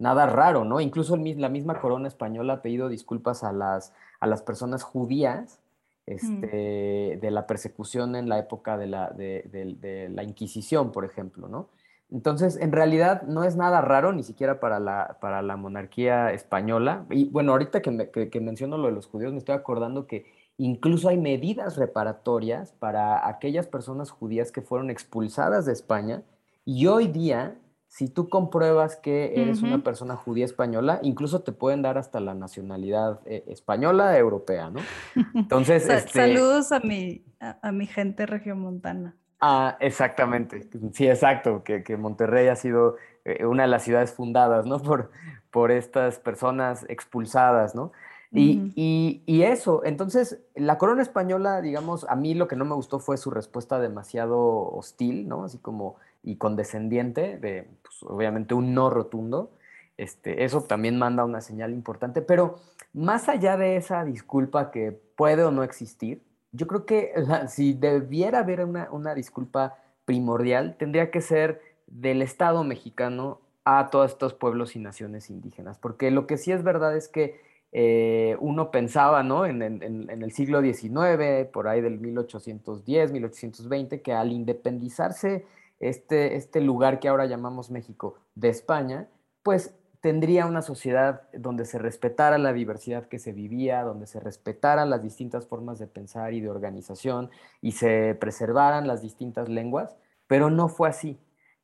nada 0.00 0.26
raro, 0.26 0.64
¿no? 0.64 0.80
Incluso 0.80 1.16
la 1.16 1.48
misma 1.48 1.80
corona 1.80 2.08
española 2.08 2.54
ha 2.54 2.62
pedido 2.62 2.88
disculpas 2.88 3.44
a 3.44 3.52
las, 3.52 3.92
a 4.18 4.26
las 4.26 4.42
personas 4.42 4.82
judías 4.82 5.60
este, 6.06 7.18
de 7.20 7.30
la 7.30 7.46
persecución 7.46 8.14
en 8.16 8.28
la 8.28 8.38
época 8.38 8.76
de 8.76 8.86
la, 8.86 9.10
de, 9.10 10.10
la, 10.12 10.22
Inquisición, 10.22 10.92
por 10.92 11.04
ejemplo, 11.04 11.48
¿no? 11.48 11.70
Entonces, 12.10 12.58
en 12.60 12.72
realidad 12.72 13.22
no 13.22 13.44
es 13.44 13.56
nada 13.56 13.80
raro, 13.80 14.12
ni 14.12 14.22
siquiera 14.22 14.60
para 14.60 14.78
la, 14.78 15.16
para 15.20 15.42
la 15.42 15.56
monarquía 15.56 16.32
española. 16.32 17.06
Y 17.10 17.24
bueno, 17.30 17.52
ahorita 17.52 17.80
que, 17.80 18.30
que, 18.30 18.40
menciono 18.40 18.76
lo 18.76 18.88
de 18.88 18.92
los 18.92 19.06
judíos, 19.06 19.32
me 19.32 19.38
estoy 19.38 19.54
acordando 19.54 20.06
que 20.06 20.26
incluso 20.58 21.08
hay 21.08 21.18
medidas 21.18 21.76
reparatorias 21.76 22.72
para 22.72 23.26
aquellas 23.26 23.66
personas 23.66 24.10
judías 24.10 24.52
que 24.52 24.60
fueron 24.60 24.90
expulsadas 24.90 25.64
de 25.66 25.72
España 25.72 26.22
y 26.64 26.86
hoy 26.86 27.08
día 27.08 27.56
si 27.94 28.08
tú 28.08 28.28
compruebas 28.28 28.96
que 28.96 29.40
eres 29.40 29.62
una 29.62 29.84
persona 29.84 30.16
judía 30.16 30.44
española, 30.44 30.98
incluso 31.04 31.42
te 31.42 31.52
pueden 31.52 31.80
dar 31.80 31.96
hasta 31.96 32.18
la 32.18 32.34
nacionalidad 32.34 33.20
eh, 33.24 33.44
española 33.46 34.18
europea, 34.18 34.68
¿no? 34.68 34.80
Entonces, 35.34 35.88
este 35.88 36.10
saludos 36.10 36.72
a 36.72 36.80
mi, 36.80 37.22
a, 37.38 37.70
mi 37.70 37.86
gente 37.86 38.26
regiomontana. 38.26 39.14
Ah, 39.40 39.76
exactamente. 39.78 40.68
Sí, 40.92 41.06
exacto, 41.06 41.62
que, 41.62 41.84
que 41.84 41.96
Monterrey 41.96 42.48
ha 42.48 42.56
sido 42.56 42.96
eh, 43.24 43.46
una 43.46 43.62
de 43.62 43.68
las 43.68 43.84
ciudades 43.84 44.12
fundadas, 44.12 44.66
¿no? 44.66 44.80
Por, 44.80 45.12
por 45.52 45.70
estas 45.70 46.18
personas 46.18 46.84
expulsadas, 46.88 47.76
¿no? 47.76 47.92
Y, 48.32 48.72
y, 48.74 49.22
y, 49.26 49.42
eso, 49.42 49.84
entonces, 49.84 50.40
la 50.56 50.78
corona 50.78 51.02
española, 51.02 51.60
digamos, 51.60 52.04
a 52.08 52.16
mí 52.16 52.34
lo 52.34 52.48
que 52.48 52.56
no 52.56 52.64
me 52.64 52.74
gustó 52.74 52.98
fue 52.98 53.16
su 53.16 53.30
respuesta 53.30 53.78
demasiado 53.78 54.40
hostil, 54.72 55.28
¿no? 55.28 55.44
Así 55.44 55.58
como 55.58 55.94
y 56.24 56.36
condescendiente, 56.36 57.36
de 57.36 57.68
obviamente 58.04 58.54
un 58.54 58.74
no 58.74 58.90
rotundo. 58.90 59.50
Este, 59.96 60.44
eso 60.44 60.62
también 60.62 60.98
manda 60.98 61.24
una 61.24 61.40
señal 61.40 61.72
importante, 61.72 62.20
pero 62.20 62.56
más 62.92 63.28
allá 63.28 63.56
de 63.56 63.76
esa 63.76 64.04
disculpa 64.04 64.70
que 64.70 64.92
puede 64.92 65.44
o 65.44 65.50
no 65.50 65.62
existir, 65.62 66.22
yo 66.52 66.66
creo 66.66 66.86
que 66.86 67.12
si 67.48 67.74
debiera 67.74 68.40
haber 68.40 68.64
una, 68.64 68.88
una 68.90 69.14
disculpa 69.14 69.76
primordial, 70.04 70.76
tendría 70.78 71.10
que 71.10 71.20
ser 71.20 71.60
del 71.86 72.22
Estado 72.22 72.64
mexicano 72.64 73.40
a 73.64 73.88
todos 73.90 74.12
estos 74.12 74.34
pueblos 74.34 74.76
y 74.76 74.78
naciones 74.78 75.30
indígenas, 75.30 75.78
porque 75.78 76.10
lo 76.10 76.26
que 76.26 76.36
sí 76.36 76.52
es 76.52 76.62
verdad 76.62 76.96
es 76.96 77.08
que 77.08 77.40
eh, 77.72 78.36
uno 78.40 78.70
pensaba, 78.70 79.22
¿no? 79.24 79.46
En, 79.46 79.60
en, 79.60 79.82
en, 79.82 80.22
el 80.22 80.30
siglo 80.30 80.62
XIX, 80.62 81.48
por 81.52 81.66
ahí 81.66 81.80
del 81.80 81.98
1810, 81.98 83.10
1820, 83.10 84.00
que 84.00 84.12
al 84.12 84.30
independizarse 84.30 85.44
este, 85.80 86.36
este 86.36 86.60
lugar 86.60 87.00
que 87.00 87.08
ahora 87.08 87.26
llamamos 87.26 87.70
México 87.70 88.18
de 88.34 88.48
España, 88.48 89.08
pues 89.42 89.74
tendría 90.00 90.44
una 90.44 90.60
sociedad 90.60 91.22
donde 91.32 91.64
se 91.64 91.78
respetara 91.78 92.36
la 92.36 92.52
diversidad 92.52 93.08
que 93.08 93.18
se 93.18 93.32
vivía, 93.32 93.82
donde 93.82 94.06
se 94.06 94.20
respetaran 94.20 94.90
las 94.90 95.02
distintas 95.02 95.46
formas 95.46 95.78
de 95.78 95.86
pensar 95.86 96.34
y 96.34 96.42
de 96.42 96.50
organización 96.50 97.30
y 97.62 97.72
se 97.72 98.14
preservaran 98.14 98.86
las 98.86 99.00
distintas 99.00 99.48
lenguas, 99.48 99.96
pero 100.26 100.50
no 100.50 100.68
fue 100.68 100.90
así. 100.90 101.18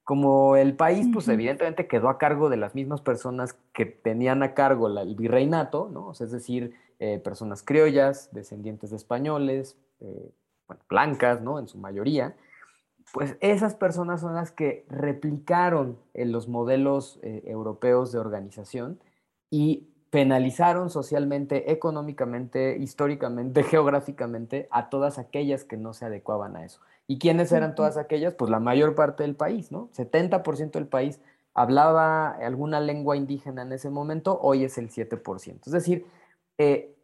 Como 0.05 0.57
el 0.57 0.75
país, 0.75 1.07
pues 1.13 1.29
evidentemente 1.29 1.87
quedó 1.87 2.09
a 2.09 2.17
cargo 2.17 2.49
de 2.49 2.57
las 2.57 2.75
mismas 2.75 3.03
personas 3.03 3.59
que 3.75 3.85
tenían 3.85 4.43
a 4.43 4.55
cargo 4.55 4.89
el 4.89 5.15
virreinato, 5.15 5.91
¿no? 5.93 6.13
es 6.13 6.31
decir, 6.31 6.75
eh, 6.99 7.19
personas 7.19 7.63
criollas, 7.63 8.31
descendientes 8.33 8.89
de 8.89 8.97
españoles, 8.97 9.79
eh, 10.01 10.31
bueno, 10.67 10.83
blancas, 10.89 11.43
¿no? 11.43 11.59
En 11.59 11.69
su 11.69 11.79
mayoría, 11.79 12.37
pues 13.13 13.37
esas 13.41 13.75
personas 13.75 14.21
son 14.21 14.35
las 14.35 14.53
que 14.53 14.85
replicaron 14.89 15.99
en 16.15 16.33
los 16.33 16.49
modelos 16.49 17.19
eh, 17.23 17.43
europeos 17.47 18.13
de 18.13 18.19
organización 18.19 19.01
y 19.51 19.89
penalizaron 20.11 20.91
socialmente, 20.91 21.73
económicamente, 21.73 22.77
históricamente, 22.79 23.63
geográficamente 23.65 24.69
a 24.71 24.91
todas 24.91 25.19
aquellas 25.19 25.65
que 25.65 25.77
no 25.77 25.95
se 25.95 26.07
adecuaban 26.07 26.57
a 26.57 26.65
eso. 26.65 26.81
¿Y 27.07 27.19
quiénes 27.19 27.51
eran 27.53 27.75
todas 27.75 27.97
aquellas? 27.97 28.35
Pues 28.35 28.51
la 28.51 28.61
mayor 28.61 28.95
parte 28.95 29.23
del 29.23 29.35
país, 29.35 29.73
¿no? 29.73 29.89
70% 29.97 30.73
del 30.73 30.87
país 30.87 31.21
hablaba 31.55 32.31
alguna 32.31 32.81
lengua 32.81 33.17
indígena 33.17 33.63
en 33.63 33.73
ese 33.73 33.91
momento, 33.91 34.39
hoy 34.41 34.65
es 34.65 34.79
el 34.79 34.91
7%. 34.91 35.67
Es 35.67 35.73
decir, 35.73 36.07
eh, 36.59 36.95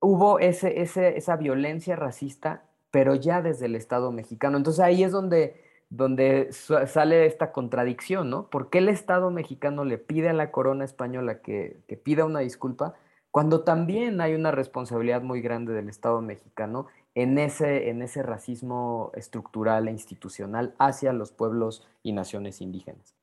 hubo 0.00 0.40
ese, 0.40 0.80
esa 0.80 1.36
violencia 1.36 1.94
racista 1.94 2.64
pero 2.92 3.16
ya 3.16 3.42
desde 3.42 3.66
el 3.66 3.74
Estado 3.74 4.12
mexicano. 4.12 4.56
Entonces 4.56 4.78
ahí 4.78 5.02
es 5.02 5.10
donde, 5.10 5.60
donde 5.90 6.50
sale 6.52 7.26
esta 7.26 7.50
contradicción, 7.50 8.30
¿no? 8.30 8.48
¿Por 8.48 8.70
qué 8.70 8.78
el 8.78 8.88
Estado 8.88 9.32
mexicano 9.32 9.84
le 9.84 9.98
pide 9.98 10.28
a 10.28 10.34
la 10.34 10.52
corona 10.52 10.84
española 10.84 11.40
que, 11.40 11.80
que 11.88 11.96
pida 11.96 12.24
una 12.24 12.38
disculpa 12.38 12.94
cuando 13.32 13.64
también 13.64 14.20
hay 14.20 14.34
una 14.34 14.52
responsabilidad 14.52 15.22
muy 15.22 15.40
grande 15.40 15.72
del 15.72 15.88
Estado 15.88 16.20
mexicano 16.20 16.86
en 17.14 17.38
ese, 17.38 17.88
en 17.88 18.02
ese 18.02 18.22
racismo 18.22 19.10
estructural 19.14 19.88
e 19.88 19.90
institucional 19.90 20.74
hacia 20.78 21.12
los 21.12 21.32
pueblos 21.32 21.86
y 22.02 22.12
naciones 22.12 22.60
indígenas? 22.60 23.14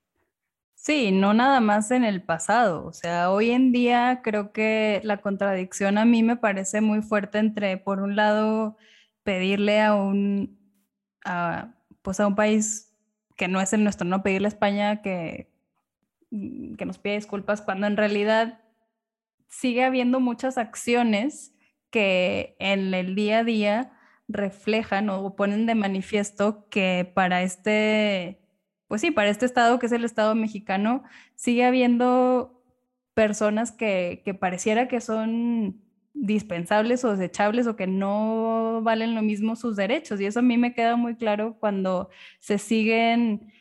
Sí, 0.76 1.12
no 1.12 1.34
nada 1.34 1.60
más 1.60 1.92
en 1.92 2.06
el 2.06 2.24
pasado. 2.24 2.86
O 2.86 2.94
sea, 2.94 3.32
hoy 3.32 3.52
en 3.52 3.72
día 3.72 4.22
creo 4.24 4.52
que 4.52 5.02
la 5.04 5.18
contradicción 5.18 5.98
a 5.98 6.06
mí 6.06 6.24
me 6.24 6.38
parece 6.38 6.82
muy 6.82 7.02
fuerte 7.02 7.38
entre, 7.38 7.78
por 7.78 8.00
un 8.00 8.16
lado, 8.16 8.78
pedirle 9.30 9.80
a 9.80 9.94
un, 9.94 10.58
pues 12.02 12.20
a 12.20 12.26
un 12.26 12.34
país 12.34 12.98
que 13.38 13.48
no 13.48 13.62
es 13.62 13.74
el 13.74 13.84
nuestro, 13.84 14.08
no 14.08 14.24
pedirle 14.24 14.48
a 14.48 14.50
España 14.50 15.04
que, 15.04 15.54
mm, 16.32 16.74
que 16.74 16.86
nos 16.88 16.98
pida 16.98 17.14
disculpas 17.14 17.62
cuando 17.62 17.86
en 17.86 17.96
realidad 17.96 18.60
sigue 19.48 19.84
habiendo 19.84 20.20
muchas 20.20 20.58
acciones 20.58 21.54
que 21.92 22.56
en 22.58 22.92
el 22.96 23.14
día 23.14 23.40
a 23.40 23.44
día 23.44 23.92
reflejan 24.28 25.12
o 25.12 25.36
ponen 25.36 25.68
de 25.68 25.76
manifiesto 25.76 26.68
que 26.70 27.12
para 27.14 27.44
este, 27.44 28.42
pues 28.88 29.02
sí, 29.02 29.12
para 29.12 29.30
este 29.30 29.46
estado 29.46 29.78
que 29.78 29.86
es 29.86 29.92
el 29.92 30.06
estado 30.06 30.34
mexicano, 30.34 31.04
sigue 31.36 31.66
habiendo 31.66 32.64
personas 33.14 33.72
que, 33.72 34.24
que 34.26 34.34
pareciera 34.34 34.88
que 34.88 35.02
son 35.02 35.84
dispensables 36.14 37.04
o 37.06 37.12
desechables 37.12 37.68
o 37.68 37.76
que 37.76 37.88
no 37.88 38.82
valen 38.84 39.16
lo 39.16 39.22
mismo 39.22 39.56
sus 39.56 39.76
derechos. 39.76 40.20
Y 40.22 40.26
eso 40.26 40.40
a 40.40 40.44
mí 40.44 40.58
me 40.58 40.74
queda 40.74 40.96
muy 40.96 41.16
claro 41.16 41.58
cuando 41.60 42.10
se 42.40 42.58
siguen 42.58 43.52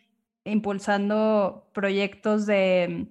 impulsando 0.44 1.70
proyectos 1.74 2.46
de 2.46 3.08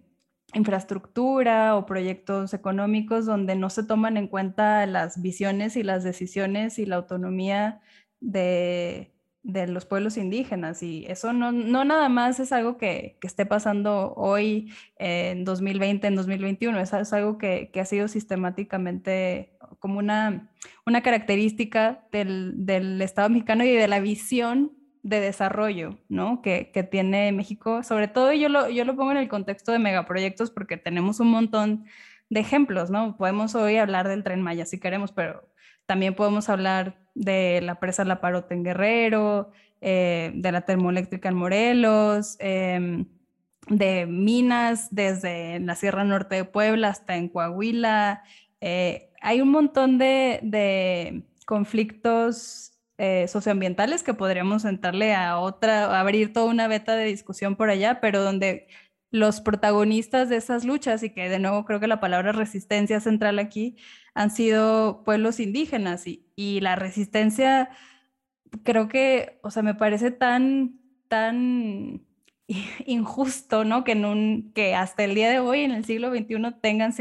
infraestructura 0.54 1.76
o 1.76 1.86
proyectos 1.86 2.54
económicos 2.54 3.26
donde 3.26 3.56
no 3.56 3.70
se 3.70 3.84
toman 3.84 4.18
en 4.18 4.28
cuenta 4.28 4.86
las 4.86 5.22
visiones 5.22 5.76
y 5.76 5.84
las 5.84 6.04
decisiones 6.04 6.80
y 6.80 6.86
la 6.86 6.96
autonomía 6.98 7.82
de, 8.20 9.14
de 9.48 9.66
los 9.66 9.86
pueblos 9.86 10.18
indígenas 10.18 10.84
y 10.84 11.06
eso 11.08 11.32
no, 11.32 11.54
no 11.54 11.86
nada 11.86 12.10
más 12.10 12.38
es 12.42 12.52
algo 12.52 12.78
que, 12.78 13.16
que 13.22 13.28
esté 13.28 13.46
pasando 13.46 14.14
hoy 14.18 14.74
en 15.00 15.46
2020, 15.46 16.06
en 16.06 16.16
2021, 16.18 16.78
es, 16.82 16.92
es 16.92 17.14
algo 17.14 17.38
que, 17.38 17.70
que, 17.72 17.80
ha 17.80 17.86
sido 17.86 18.10
sistemáticamente 18.10 19.54
como 19.80 20.00
una, 20.00 20.50
una 20.86 21.02
característica 21.02 22.04
del, 22.12 22.66
del, 22.66 23.02
Estado 23.02 23.30
mexicano 23.30 23.64
y 23.64 23.72
de 23.72 23.88
la 23.88 24.02
visión 24.02 24.74
de 25.02 25.22
desarrollo 25.22 25.98
¿no? 26.10 26.42
que, 26.42 26.70
que 26.74 26.84
tiene 26.84 27.32
México, 27.32 27.84
sobre 27.84 28.10
todo 28.10 28.34
yo 28.34 28.50
lo, 28.50 28.70
yo 28.70 28.84
lo 28.84 28.98
pongo 28.98 29.12
en 29.12 29.18
el 29.18 29.30
contexto 29.30 29.72
de 29.72 29.80
megaproyectos 29.80 30.52
porque 30.52 30.76
tenemos 30.76 31.22
un 31.22 31.30
montón 31.30 31.86
de 32.30 32.42
ejemplos, 32.42 32.90
¿no? 32.90 33.16
Podemos 33.16 33.56
hoy 33.56 33.78
hablar 33.78 34.10
del 34.10 34.26
tren 34.26 34.42
Maya 34.42 34.66
si 34.66 34.78
queremos, 34.78 35.14
pero 35.14 35.48
también 35.88 36.14
podemos 36.14 36.50
hablar 36.50 36.98
de 37.16 37.62
la 37.64 37.80
presa 37.80 38.06
La 38.06 38.22
Parote 38.22 38.54
en 38.54 38.64
Guerrero, 38.64 39.52
eh, 39.82 40.32
de 40.36 40.52
la 40.52 40.62
termoeléctrica 40.62 41.30
en 41.30 41.36
Morelos, 41.36 42.36
em, 42.40 43.06
de 43.70 44.06
minas 44.06 44.90
desde 44.92 45.60
la 45.60 45.76
Sierra 45.76 46.04
Norte 46.04 46.36
de 46.36 46.46
Puebla 46.46 46.90
hasta 46.90 47.16
en 47.18 47.30
Coahuila. 47.30 48.24
Eh, 48.62 49.10
hay 49.22 49.42
un 49.42 49.50
montón 49.50 49.98
de, 49.98 51.24
conflictos 51.46 52.74
eh, 52.98 53.28
socioambientales 53.30 54.04
que 54.04 54.14
podríamos 54.14 54.64
sentarle 54.64 55.16
a 55.16 55.40
otra, 55.40 56.00
abrir 56.00 56.34
toda 56.34 56.48
una 56.48 56.68
beta 56.68 56.96
de 56.96 57.06
discusión 57.06 57.56
por 57.56 57.70
allá, 57.70 58.02
pero 58.02 58.22
donde 58.22 58.68
los 59.12 59.42
protagonistas 59.42 60.30
de 60.30 60.38
esas 60.38 60.66
luchas, 60.66 61.04
y 61.04 61.10
que 61.12 61.30
de 61.30 61.40
nuevo 61.40 61.66
creo 61.66 61.80
que 61.80 61.88
la 61.88 62.00
palabra 62.00 62.32
resistencia 62.32 63.00
central 63.00 63.40
aquí, 63.40 63.78
han 64.14 64.32
sido 64.32 65.04
pueblos 65.04 65.40
indígenas 65.40 66.06
y, 66.08 66.60
la 66.62 66.76
resistencia, 66.76 67.70
creo 68.64 68.88
que, 68.88 69.40
o 69.44 69.52
sea, 69.52 69.64
me 69.64 69.76
parece 69.76 70.12
tan, 70.12 70.80
tan 71.08 72.06
injusto, 72.86 73.66
¿no? 73.66 73.84
Que, 73.84 73.92
en 73.94 74.06
un, 74.06 74.52
que 74.54 74.76
hasta 74.76 75.04
el 75.04 75.16
día 75.16 75.30
de 75.30 75.40
hoy, 75.40 75.62
en 75.62 75.72
el 75.72 75.86
siglo 75.86 76.10
XXI, 76.10 76.56
tengan, 76.62 76.94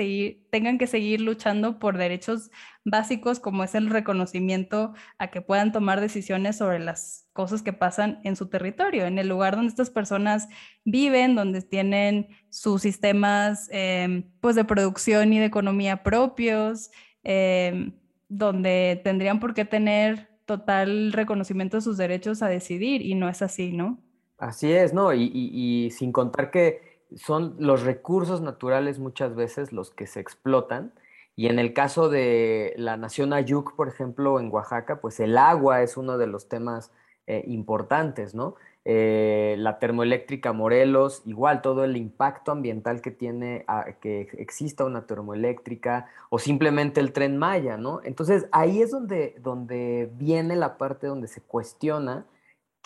tengan 0.50 0.78
que 0.78 0.86
seguir 0.86 1.20
luchando 1.20 1.78
por 1.78 1.96
derechos 1.98 2.50
básicos 2.84 3.40
como 3.40 3.64
es 3.64 3.74
el 3.74 3.90
reconocimiento 3.90 4.94
a 5.18 5.28
que 5.30 5.42
puedan 5.42 5.72
tomar 5.72 6.00
decisiones 6.00 6.56
sobre 6.56 6.78
las 6.78 7.28
cosas 7.32 7.62
que 7.62 7.72
pasan 7.72 8.20
en 8.24 8.36
su 8.36 8.48
territorio, 8.48 9.06
en 9.06 9.18
el 9.18 9.28
lugar 9.28 9.56
donde 9.56 9.70
estas 9.70 9.90
personas 9.90 10.48
viven, 10.84 11.34
donde 11.34 11.62
tienen 11.62 12.28
sus 12.50 12.82
sistemas 12.82 13.68
em, 13.70 14.24
pues 14.40 14.56
de 14.56 14.64
producción 14.64 15.32
y 15.32 15.38
de 15.38 15.44
economía 15.46 16.02
propios, 16.02 16.90
em, 17.22 17.92
donde 18.28 19.00
tendrían 19.04 19.38
por 19.38 19.54
qué 19.54 19.64
tener 19.64 20.30
total 20.46 21.12
reconocimiento 21.12 21.76
de 21.76 21.80
sus 21.82 21.96
derechos 21.96 22.42
a 22.42 22.48
decidir 22.48 23.02
y 23.02 23.14
no 23.14 23.28
es 23.28 23.42
así, 23.42 23.72
¿no? 23.72 24.05
Así 24.38 24.72
es, 24.72 24.92
¿no? 24.92 25.14
Y, 25.14 25.90
sin 25.92 26.12
contar 26.12 26.50
que 26.50 26.98
son 27.16 27.56
los 27.58 27.82
recursos 27.84 28.40
naturales 28.40 28.98
muchas 28.98 29.34
veces 29.34 29.72
los 29.72 29.90
que 29.90 30.06
se 30.06 30.20
explotan. 30.20 30.92
Y 31.36 31.48
en 31.48 31.58
el 31.58 31.72
caso 31.74 32.08
de 32.08 32.74
la 32.76 32.96
nación 32.96 33.32
Ayuk, 33.32 33.76
por 33.76 33.88
ejemplo, 33.88 34.40
en 34.40 34.50
Oaxaca, 34.52 35.00
pues 35.00 35.20
el 35.20 35.36
agua 35.38 35.82
es 35.82 35.96
uno 35.96 36.18
de 36.18 36.26
los 36.26 36.48
temas 36.48 36.92
eh, 37.26 37.44
importantes, 37.46 38.34
¿no? 38.34 38.56
Eh, 38.84 39.56
la 39.58 39.78
termoeléctrica 39.80 40.52
Morelos, 40.52 41.22
igual 41.26 41.60
todo 41.60 41.84
el 41.84 41.96
impacto 41.96 42.52
ambiental 42.52 43.00
que 43.00 43.10
tiene 43.10 43.66
que 44.00 44.28
exista 44.38 44.84
una 44.84 45.06
termoeléctrica 45.06 46.08
o 46.30 46.38
simplemente 46.38 47.00
el 47.00 47.12
tren 47.12 47.36
Maya, 47.36 47.76
¿no? 47.76 48.00
Entonces 48.04 48.46
ahí 48.52 48.80
es 48.80 48.92
donde, 48.92 49.34
donde 49.42 50.08
viene 50.14 50.54
la 50.54 50.78
parte 50.78 51.08
donde 51.08 51.26
se 51.26 51.40
cuestiona 51.40 52.26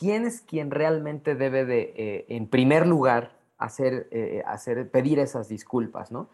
quién 0.00 0.24
es 0.24 0.40
quien 0.40 0.70
realmente 0.70 1.34
debe 1.34 1.66
de, 1.66 1.92
eh, 1.94 2.24
en 2.28 2.48
primer 2.48 2.86
lugar, 2.86 3.36
hacer, 3.58 4.08
eh, 4.10 4.42
hacer, 4.46 4.90
pedir 4.90 5.18
esas 5.18 5.48
disculpas, 5.48 6.10
¿no? 6.10 6.30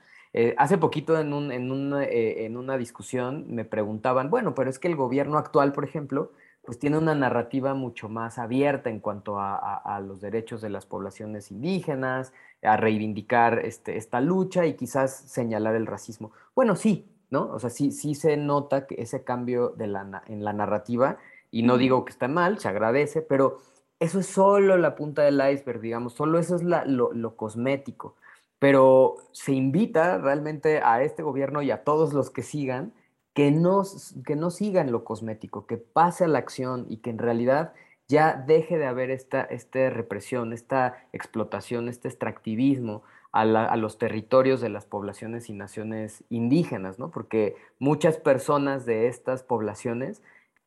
hace 0.59 0.77
poquito 0.77 1.19
en, 1.19 1.33
un, 1.33 1.51
en, 1.51 1.73
en 1.73 2.57
una 2.59 2.77
discusión 2.77 3.47
me 3.49 3.65
preguntaban, 3.65 4.29
bueno, 4.29 4.55
pero 4.55 4.69
es 4.69 4.79
que 4.79 4.87
el 4.87 4.95
gobierno 4.95 5.39
actual, 5.39 5.73
por 5.73 5.83
ejemplo, 5.83 6.31
pues 6.67 6.81
tiene 6.81 6.99
una 6.99 7.15
narrativa 7.15 7.75
mucho 7.75 8.09
más 8.09 8.39
abierta 8.39 8.91
en 8.91 8.99
cuanto 8.99 9.39
a, 9.39 10.01
los 10.05 10.21
derechos 10.21 10.61
de 10.61 10.69
las 10.69 10.85
poblaciones 10.85 11.53
indígenas, 11.53 12.33
a 12.61 12.77
reivindicar 12.77 13.61
este, 13.61 13.97
esta 13.97 14.21
lucha 14.21 14.67
y 14.67 14.75
quizás 14.75 15.17
señalar 15.17 15.77
el 15.77 15.87
racismo. 15.87 16.33
Bueno, 16.57 16.75
sí, 16.75 17.09
¿no? 17.31 17.53
O 17.53 17.61
sea, 17.61 17.71
sí, 17.71 17.93
sí 17.93 18.17
se 18.17 18.37
nota 18.37 18.89
que 18.89 19.01
ese 19.01 19.23
cambio 19.23 19.71
de 19.71 19.87
la, 19.87 20.23
en 20.27 20.45
la 20.45 20.53
narrativa, 20.53 21.19
y 21.57 21.63
no 21.63 21.79
digo 21.79 22.05
que 22.05 22.11
está 22.11 22.29
mal, 22.29 22.59
se 22.59 22.69
agradece, 22.69 23.23
pero 23.23 23.61
eso 23.99 24.21
es 24.21 24.27
solo 24.27 24.77
la 24.77 24.95
punta 24.95 25.23
del 25.23 25.41
iceberg, 25.41 25.81
digamos, 25.81 26.13
solo 26.13 26.39
eso 26.39 26.55
es 26.55 26.63
lo, 26.63 27.15
lo 27.15 27.35
cosmético. 27.35 28.15
Pero 28.59 29.17
se 29.33 29.53
invita 29.53 30.19
realmente 30.19 30.83
a 30.85 31.03
este 31.03 31.23
gobierno 31.23 31.63
y 31.63 31.71
a 31.71 31.83
todos 31.83 32.13
los 32.13 32.29
que 32.29 32.43
sigan 32.43 32.93
que 33.33 33.53
no, 33.53 33.85
que 34.27 34.37
no 34.37 34.51
sigan 34.51 34.93
lo 34.93 35.03
cosmético, 35.03 35.67
que 35.67 35.79
pase 35.79 36.25
a 36.25 36.29
la 36.29 36.41
acción 36.41 36.85
y 36.91 36.99
que 36.99 37.09
en 37.09 37.19
realidad 37.19 37.73
ya 38.07 38.35
deje 38.35 38.77
de 38.77 38.85
haber 38.85 39.11
esta, 39.11 39.41
esta 39.41 39.89
represión, 39.89 40.53
esta 40.53 41.07
explotación, 41.15 41.89
este 41.89 42.09
extractivismo 42.09 43.03
a, 43.33 43.41
a, 43.43 43.77
los 43.77 43.97
territorios 43.97 44.61
de 44.61 44.69
las 44.69 44.85
poblaciones 44.85 45.49
y 45.49 45.55
naciones 45.55 46.23
indígenas, 46.29 46.99
¿no? 46.99 47.11
Porque 47.11 47.57
muchas 47.79 48.19
personas 48.19 48.85
de 48.85 49.09
estas 49.09 49.43
poblaciones 49.43 50.23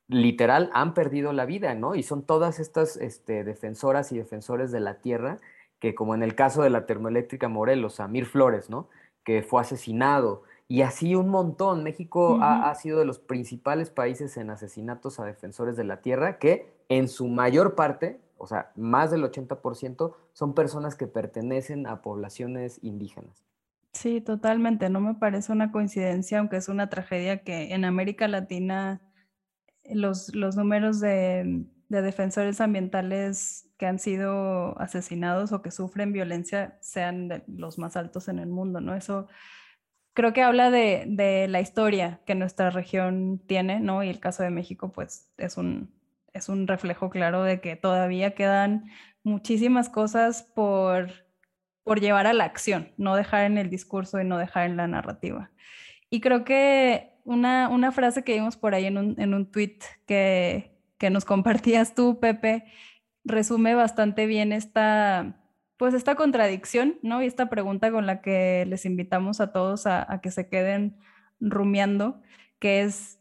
literal 0.10 0.70
han 0.74 0.94
perdido 0.94 1.32
la 1.32 1.46
vida, 1.46 1.76
¿no? 1.76 1.96
Y 1.96 2.04
son 2.04 2.24
todas 2.24 2.60
estas 2.60 2.98
este, 2.98 3.44
defensoras 3.44 4.12
y 4.12 4.18
defensores 4.18 4.72
de 4.72 4.80
la 4.80 4.96
tierra 4.96 5.38
que, 5.80 5.96
como 5.96 6.16
en 6.16 6.24
el 6.24 6.36
caso 6.36 6.64
de 6.64 6.72
la 6.72 6.86
termoeléctrica 6.86 7.48
Morelos, 7.48 8.00
Amir 8.00 8.26
Flores, 8.26 8.70
¿no? 8.70 8.90
Que 9.24 9.44
fue 9.44 9.62
asesinado. 9.62 10.44
Y 10.68 10.82
así 10.82 11.16
un 11.16 11.30
montón. 11.30 11.84
México 11.84 12.40
ha, 12.42 12.70
ha, 12.70 12.76
sido 12.76 13.00
de 13.00 13.06
los 13.06 13.20
principales 13.20 13.92
países 13.92 14.36
en 14.38 14.50
asesinatos 14.50 15.20
a 15.20 15.26
defensores 15.26 15.78
de 15.78 15.84
la 15.84 16.02
tierra, 16.02 16.40
que 16.40 16.74
en 16.90 17.08
su 17.08 17.28
mayor 17.28 17.76
parte, 17.76 18.20
o 18.38 18.48
sea, 18.48 18.72
más 18.76 19.12
del 19.12 19.24
80%, 19.24 20.14
son 20.34 20.54
personas 20.54 20.96
que 20.96 21.08
pertenecen 21.08 21.88
a 21.88 22.02
poblaciones 22.02 22.80
indígenas. 22.84 23.46
Sí, 23.94 24.22
totalmente. 24.22 24.90
No 24.90 25.02
me 25.02 25.16
parece 25.16 25.52
una 25.52 25.72
coincidencia, 25.72 26.40
aunque 26.40 26.58
es 26.58 26.68
una 26.68 26.90
tragedia 26.90 27.44
que 27.44 27.74
en 27.74 27.86
América 27.86 28.28
Latina 28.28 29.02
los, 29.92 30.34
los 30.36 30.56
números 30.56 31.00
de, 31.00 31.66
de, 31.90 32.02
defensores 32.02 32.62
ambientales 32.62 33.70
que 33.78 33.86
han 33.86 34.00
sido 34.00 34.80
asesinados 34.80 35.52
o 35.52 35.62
que 35.62 35.72
sufren 35.72 36.14
violencia 36.14 36.78
sean 36.82 37.44
los 37.48 37.78
más 37.78 37.96
altos 37.96 38.28
en 38.28 38.40
el 38.40 38.50
mundo, 38.50 38.82
¿no? 38.82 38.96
Eso 38.96 39.28
creo 40.14 40.34
que 40.34 40.42
habla 40.42 40.72
de, 40.72 41.06
de, 41.08 41.48
la 41.48 41.62
historia 41.62 42.22
que 42.26 42.36
nuestra 42.36 42.70
región 42.70 43.42
tiene, 43.48 43.80
¿no? 43.80 44.04
Y 44.04 44.10
el 44.10 44.20
caso 44.20 44.44
de 44.44 44.50
México, 44.50 44.92
pues, 44.92 45.32
es 45.38 45.58
un, 45.58 45.92
es 46.34 46.50
un 46.50 46.68
reflejo 46.68 47.10
claro 47.10 47.44
de 47.44 47.62
que 47.62 47.76
todavía 47.76 48.36
quedan 48.36 48.86
muchísimas 49.24 49.90
cosas 49.90 50.44
por, 50.44 51.12
por 51.84 52.00
llevar 52.00 52.28
a 52.28 52.34
la 52.34 52.46
acción, 52.46 52.92
no 52.98 53.16
dejar 53.16 53.46
en 53.46 53.58
el 53.58 53.70
discurso 53.70 54.20
y 54.20 54.26
no 54.26 54.38
dejar 54.38 54.66
en 54.66 54.78
la 54.78 54.88
narrativa. 54.88 55.52
Y 56.10 56.22
creo 56.22 56.44
que 56.44 57.19
una, 57.30 57.70
una 57.70 57.92
frase 57.92 58.24
que 58.24 58.34
vimos 58.34 58.58
por 58.58 58.74
ahí 58.74 58.86
en 58.86 58.98
un, 58.98 59.16
en 59.20 59.36
un 59.36 59.52
tweet 59.52 59.78
que, 60.08 60.72
que 60.98 61.12
nos 61.12 61.26
compartías 61.26 61.94
tú, 61.94 62.20
Pepe, 62.20 62.66
resume 63.24 63.76
bastante 63.76 64.26
bien 64.26 64.52
esta, 64.52 65.40
pues 65.78 65.94
esta 65.94 66.16
contradicción, 66.16 66.98
¿no? 67.04 67.22
Y 67.22 67.28
esta 67.28 67.48
pregunta 67.48 67.92
con 67.92 68.08
la 68.08 68.22
que 68.22 68.66
les 68.68 68.84
invitamos 68.86 69.42
a 69.42 69.52
todos 69.54 69.86
a, 69.86 70.20
que 70.24 70.32
se 70.32 70.50
queden 70.50 70.98
rumiando, 71.40 72.20
que 72.58 72.82
es, 72.82 73.20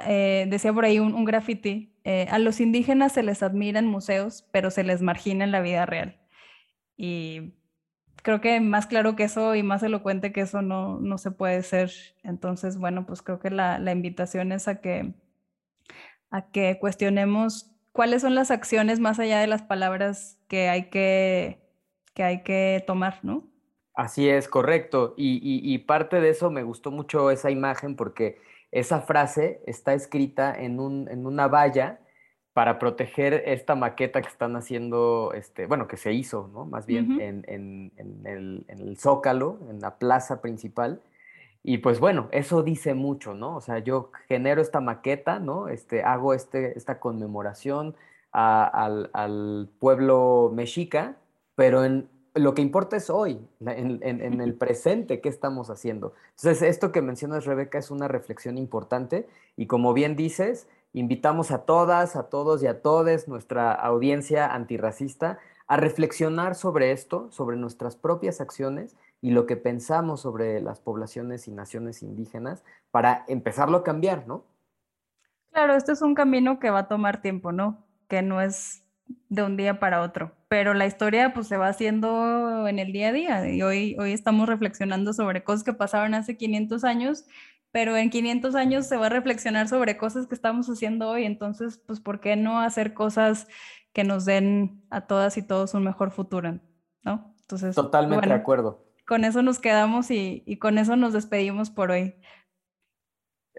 eh, 0.00 0.46
decía 0.50 0.74
por 0.74 0.84
ahí 0.84 0.98
un, 0.98 1.14
un 1.14 1.24
graffiti, 1.24 1.94
eh, 2.04 2.26
a 2.30 2.38
los 2.38 2.60
indígenas 2.60 3.12
se 3.12 3.22
les 3.22 3.42
admira 3.42 3.78
en 3.78 3.86
museos, 3.86 4.46
pero 4.52 4.70
se 4.70 4.84
les 4.84 5.00
margina 5.00 5.44
en 5.44 5.50
la 5.50 5.62
vida 5.62 5.86
real. 5.86 6.20
Y 6.98 7.54
creo 8.26 8.40
que 8.40 8.58
más 8.60 8.88
claro 8.88 9.14
que 9.14 9.22
eso 9.22 9.54
y 9.54 9.62
más 9.62 9.84
elocuente 9.84 10.32
que 10.32 10.40
eso 10.40 10.60
no, 10.60 10.98
no 10.98 11.16
se 11.16 11.30
puede 11.30 11.62
ser. 11.62 11.92
Entonces, 12.24 12.76
bueno, 12.76 13.06
pues 13.06 13.22
creo 13.22 13.38
que 13.38 13.50
la, 13.50 13.78
la 13.78 13.92
invitación 13.92 14.50
es 14.50 14.66
a 14.66 14.80
que, 14.80 15.14
a 16.30 16.50
que 16.50 16.76
cuestionemos 16.80 17.70
cuáles 17.92 18.22
son 18.22 18.34
las 18.34 18.50
acciones 18.50 18.98
más 18.98 19.20
allá 19.20 19.38
de 19.38 19.46
las 19.46 19.62
palabras 19.62 20.40
que 20.48 20.68
hay 20.68 20.90
que, 20.90 21.60
que, 22.14 22.24
hay 22.24 22.42
que 22.42 22.82
tomar, 22.84 23.20
¿no? 23.22 23.44
Así 23.94 24.28
es, 24.28 24.48
correcto. 24.48 25.14
Y, 25.16 25.36
y, 25.36 25.72
y, 25.72 25.78
parte 25.78 26.20
de 26.20 26.30
eso 26.30 26.50
me 26.50 26.64
gustó 26.64 26.90
mucho 26.90 27.30
esa 27.30 27.52
imagen 27.52 27.94
porque 27.94 28.40
esa 28.72 29.02
frase 29.02 29.62
está 29.66 29.94
escrita 29.94 30.52
en, 30.52 30.80
un, 30.80 31.08
en 31.08 31.26
una 31.26 31.46
valla 31.46 32.00
para 32.56 32.78
proteger 32.78 33.42
esta 33.44 33.74
maqueta 33.74 34.22
que 34.22 34.28
están 34.28 34.56
haciendo, 34.56 35.34
este, 35.34 35.66
bueno, 35.66 35.86
que 35.86 35.98
se 35.98 36.14
hizo, 36.14 36.48
¿no? 36.54 36.64
Más 36.64 36.86
bien 36.86 37.12
uh 37.12 37.14
-huh. 37.16 37.20
en, 37.20 37.44
en, 37.48 37.92
en, 37.98 38.26
el, 38.26 38.64
en, 38.68 38.80
el, 38.80 38.96
Zócalo, 38.96 39.58
en 39.68 39.82
la 39.82 39.98
plaza 39.98 40.40
principal. 40.40 41.02
Y 41.62 41.76
pues 41.76 42.00
bueno, 42.00 42.28
eso 42.32 42.62
dice 42.62 42.94
mucho, 42.94 43.34
¿no? 43.34 43.56
O 43.56 43.60
sea, 43.60 43.80
yo 43.80 44.10
genero 44.26 44.62
esta 44.62 44.80
maqueta, 44.80 45.38
¿no? 45.38 45.68
Este, 45.68 46.02
hago 46.02 46.32
este, 46.32 46.78
esta 46.78 46.98
conmemoración 46.98 47.94
a, 48.32 48.64
al, 48.64 49.10
al, 49.12 49.68
pueblo 49.78 50.50
mexica, 50.50 51.16
pero 51.56 51.84
en, 51.84 52.08
lo 52.32 52.54
que 52.54 52.62
importa 52.62 52.96
es 52.96 53.10
hoy, 53.10 53.38
en, 53.66 54.00
en, 54.02 54.40
el 54.40 54.54
presente, 54.54 55.20
qué 55.20 55.28
estamos 55.28 55.68
haciendo. 55.68 56.14
Entonces, 56.36 56.62
esto 56.62 56.90
que 56.90 57.02
mencionas, 57.02 57.44
Rebeca, 57.44 57.76
es 57.76 57.90
una 57.90 58.08
reflexión 58.08 58.56
importante 58.56 59.26
y 59.58 59.66
como 59.66 59.92
bien 59.92 60.16
dices, 60.16 60.68
Invitamos 60.96 61.50
a 61.50 61.66
todas, 61.66 62.16
a 62.16 62.30
todos 62.30 62.62
y 62.62 62.66
a 62.66 62.80
todes, 62.80 63.28
nuestra 63.28 63.70
audiencia 63.70 64.46
antirracista, 64.46 65.38
a 65.66 65.76
reflexionar 65.76 66.54
sobre 66.54 66.90
esto, 66.90 67.30
sobre 67.30 67.58
nuestras 67.58 67.96
propias 67.96 68.40
acciones 68.40 68.96
y 69.20 69.32
lo 69.32 69.44
que 69.44 69.58
pensamos 69.58 70.22
sobre 70.22 70.58
las 70.62 70.80
poblaciones 70.80 71.48
y 71.48 71.50
naciones 71.50 72.02
indígenas 72.02 72.64
para 72.90 73.26
empezarlo 73.28 73.76
a 73.76 73.84
cambiar, 73.84 74.26
¿no? 74.26 74.46
Claro, 75.52 75.74
este 75.74 75.92
es 75.92 76.00
un 76.00 76.14
camino 76.14 76.58
que 76.58 76.70
va 76.70 76.78
a 76.78 76.88
tomar 76.88 77.20
tiempo, 77.20 77.52
¿no? 77.52 77.84
Que 78.08 78.22
no 78.22 78.40
es 78.40 78.82
de 79.28 79.42
un 79.42 79.58
día 79.58 79.78
para 79.78 80.00
otro, 80.00 80.32
pero 80.48 80.72
la 80.72 80.86
historia 80.86 81.34
pues 81.34 81.46
se 81.46 81.58
va 81.58 81.68
haciendo 81.68 82.66
en 82.68 82.78
el 82.78 82.94
día 82.94 83.08
a 83.08 83.12
día 83.12 83.50
y 83.50 83.60
hoy, 83.60 83.96
hoy 83.98 84.12
estamos 84.12 84.48
reflexionando 84.48 85.12
sobre 85.12 85.44
cosas 85.44 85.62
que 85.62 85.74
pasaron 85.74 86.14
hace 86.14 86.38
500 86.38 86.84
años 86.84 87.26
pero 87.76 87.94
en 87.94 88.08
500 88.08 88.54
años 88.54 88.86
se 88.86 88.96
va 88.96 89.04
a 89.04 89.10
reflexionar 89.10 89.68
sobre 89.68 89.98
cosas 89.98 90.26
que 90.26 90.34
estamos 90.34 90.66
haciendo 90.70 91.10
hoy, 91.10 91.26
entonces, 91.26 91.76
pues, 91.76 92.00
¿por 92.00 92.20
qué 92.20 92.34
no 92.34 92.58
hacer 92.58 92.94
cosas 92.94 93.48
que 93.92 94.02
nos 94.02 94.24
den 94.24 94.82
a 94.88 95.02
todas 95.02 95.36
y 95.36 95.42
todos 95.42 95.74
un 95.74 95.84
mejor 95.84 96.10
futuro? 96.10 96.58
¿No? 97.02 97.34
Entonces, 97.42 97.74
totalmente 97.74 98.28
bueno, 98.28 98.34
de 98.34 98.40
acuerdo. 98.40 98.82
Con 99.06 99.26
eso 99.26 99.42
nos 99.42 99.58
quedamos 99.58 100.10
y, 100.10 100.42
y, 100.46 100.56
con 100.56 100.78
eso 100.78 100.96
nos 100.96 101.12
despedimos 101.12 101.68
por 101.68 101.90
hoy. 101.90 102.14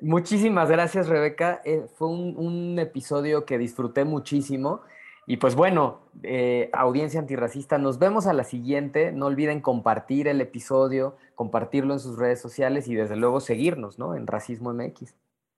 Muchísimas 0.01 0.67
gracias, 0.67 1.07
Rebeca. 1.07 1.61
Eh, 1.63 1.85
fue 1.93 2.07
un, 2.07 2.35
un 2.37 2.79
episodio 2.79 3.45
que 3.45 3.59
disfruté 3.59 4.03
muchísimo. 4.03 4.81
Y 5.29 5.37
pues 5.37 5.55
bueno, 5.55 5.99
eh, 6.23 6.69
audiencia 6.71 7.19
antirracista, 7.19 7.77
nos 7.77 7.99
vemos 7.99 8.27
a 8.27 8.33
la 8.33 8.45
siguiente. 8.45 9.11
No 9.11 9.25
olviden 9.25 9.59
compartir 9.59 10.29
el 10.29 10.39
episodio, 10.39 11.17
compartirlo 11.35 11.93
en 11.93 11.99
sus 11.99 12.17
redes 12.17 12.39
sociales 12.39 12.87
y 12.87 12.95
desde 12.95 13.17
luego 13.17 13.41
seguirnos, 13.41 13.99
¿no? 13.99 14.15
En 14.15 14.25
Racismo 14.25 14.73
MX. 14.73 15.13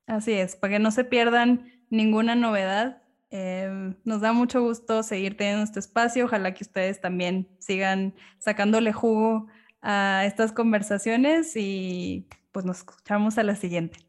Así 0.08 0.34
es, 0.34 0.56
para 0.56 0.74
que 0.74 0.80
no 0.80 0.90
se 0.90 1.04
pierdan 1.04 1.72
ninguna 1.92 2.34
novedad. 2.34 3.04
Eh, 3.30 3.94
nos 4.06 4.22
da 4.22 4.34
mucho 4.34 4.60
gusto 4.64 5.04
seguir 5.04 5.38
teniendo 5.38 5.64
este 5.64 5.80
espacio. 5.80 6.26
Ojalá 6.26 6.56
que 6.56 6.64
ustedes 6.64 7.00
también 7.00 7.48
sigan 7.60 8.16
sacándole 8.40 8.92
jugo 8.92 9.46
a 9.84 10.24
estas 10.26 10.52
conversaciones 10.52 11.56
y 11.56 12.28
pues 12.52 12.66
nos 12.66 12.80
escuchamos 12.80 13.38
a 13.38 13.44
la 13.44 13.56
siguiente. 13.56 14.00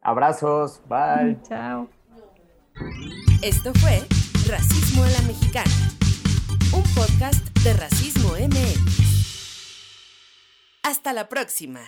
Abrazos, 0.00 0.80
bye. 0.88 1.36
Chao. 1.46 1.90
Esto 3.42 3.74
fue 3.74 4.00
Racismo 4.46 5.04
a 5.04 5.08
la 5.10 5.22
Mexicana, 5.22 5.92
un 6.72 6.82
podcast 6.94 7.46
de 7.60 7.74
Racismo 7.74 8.32
MX. 8.32 9.00
Hasta 10.82 11.12
la 11.12 11.28
próxima. 11.28 11.80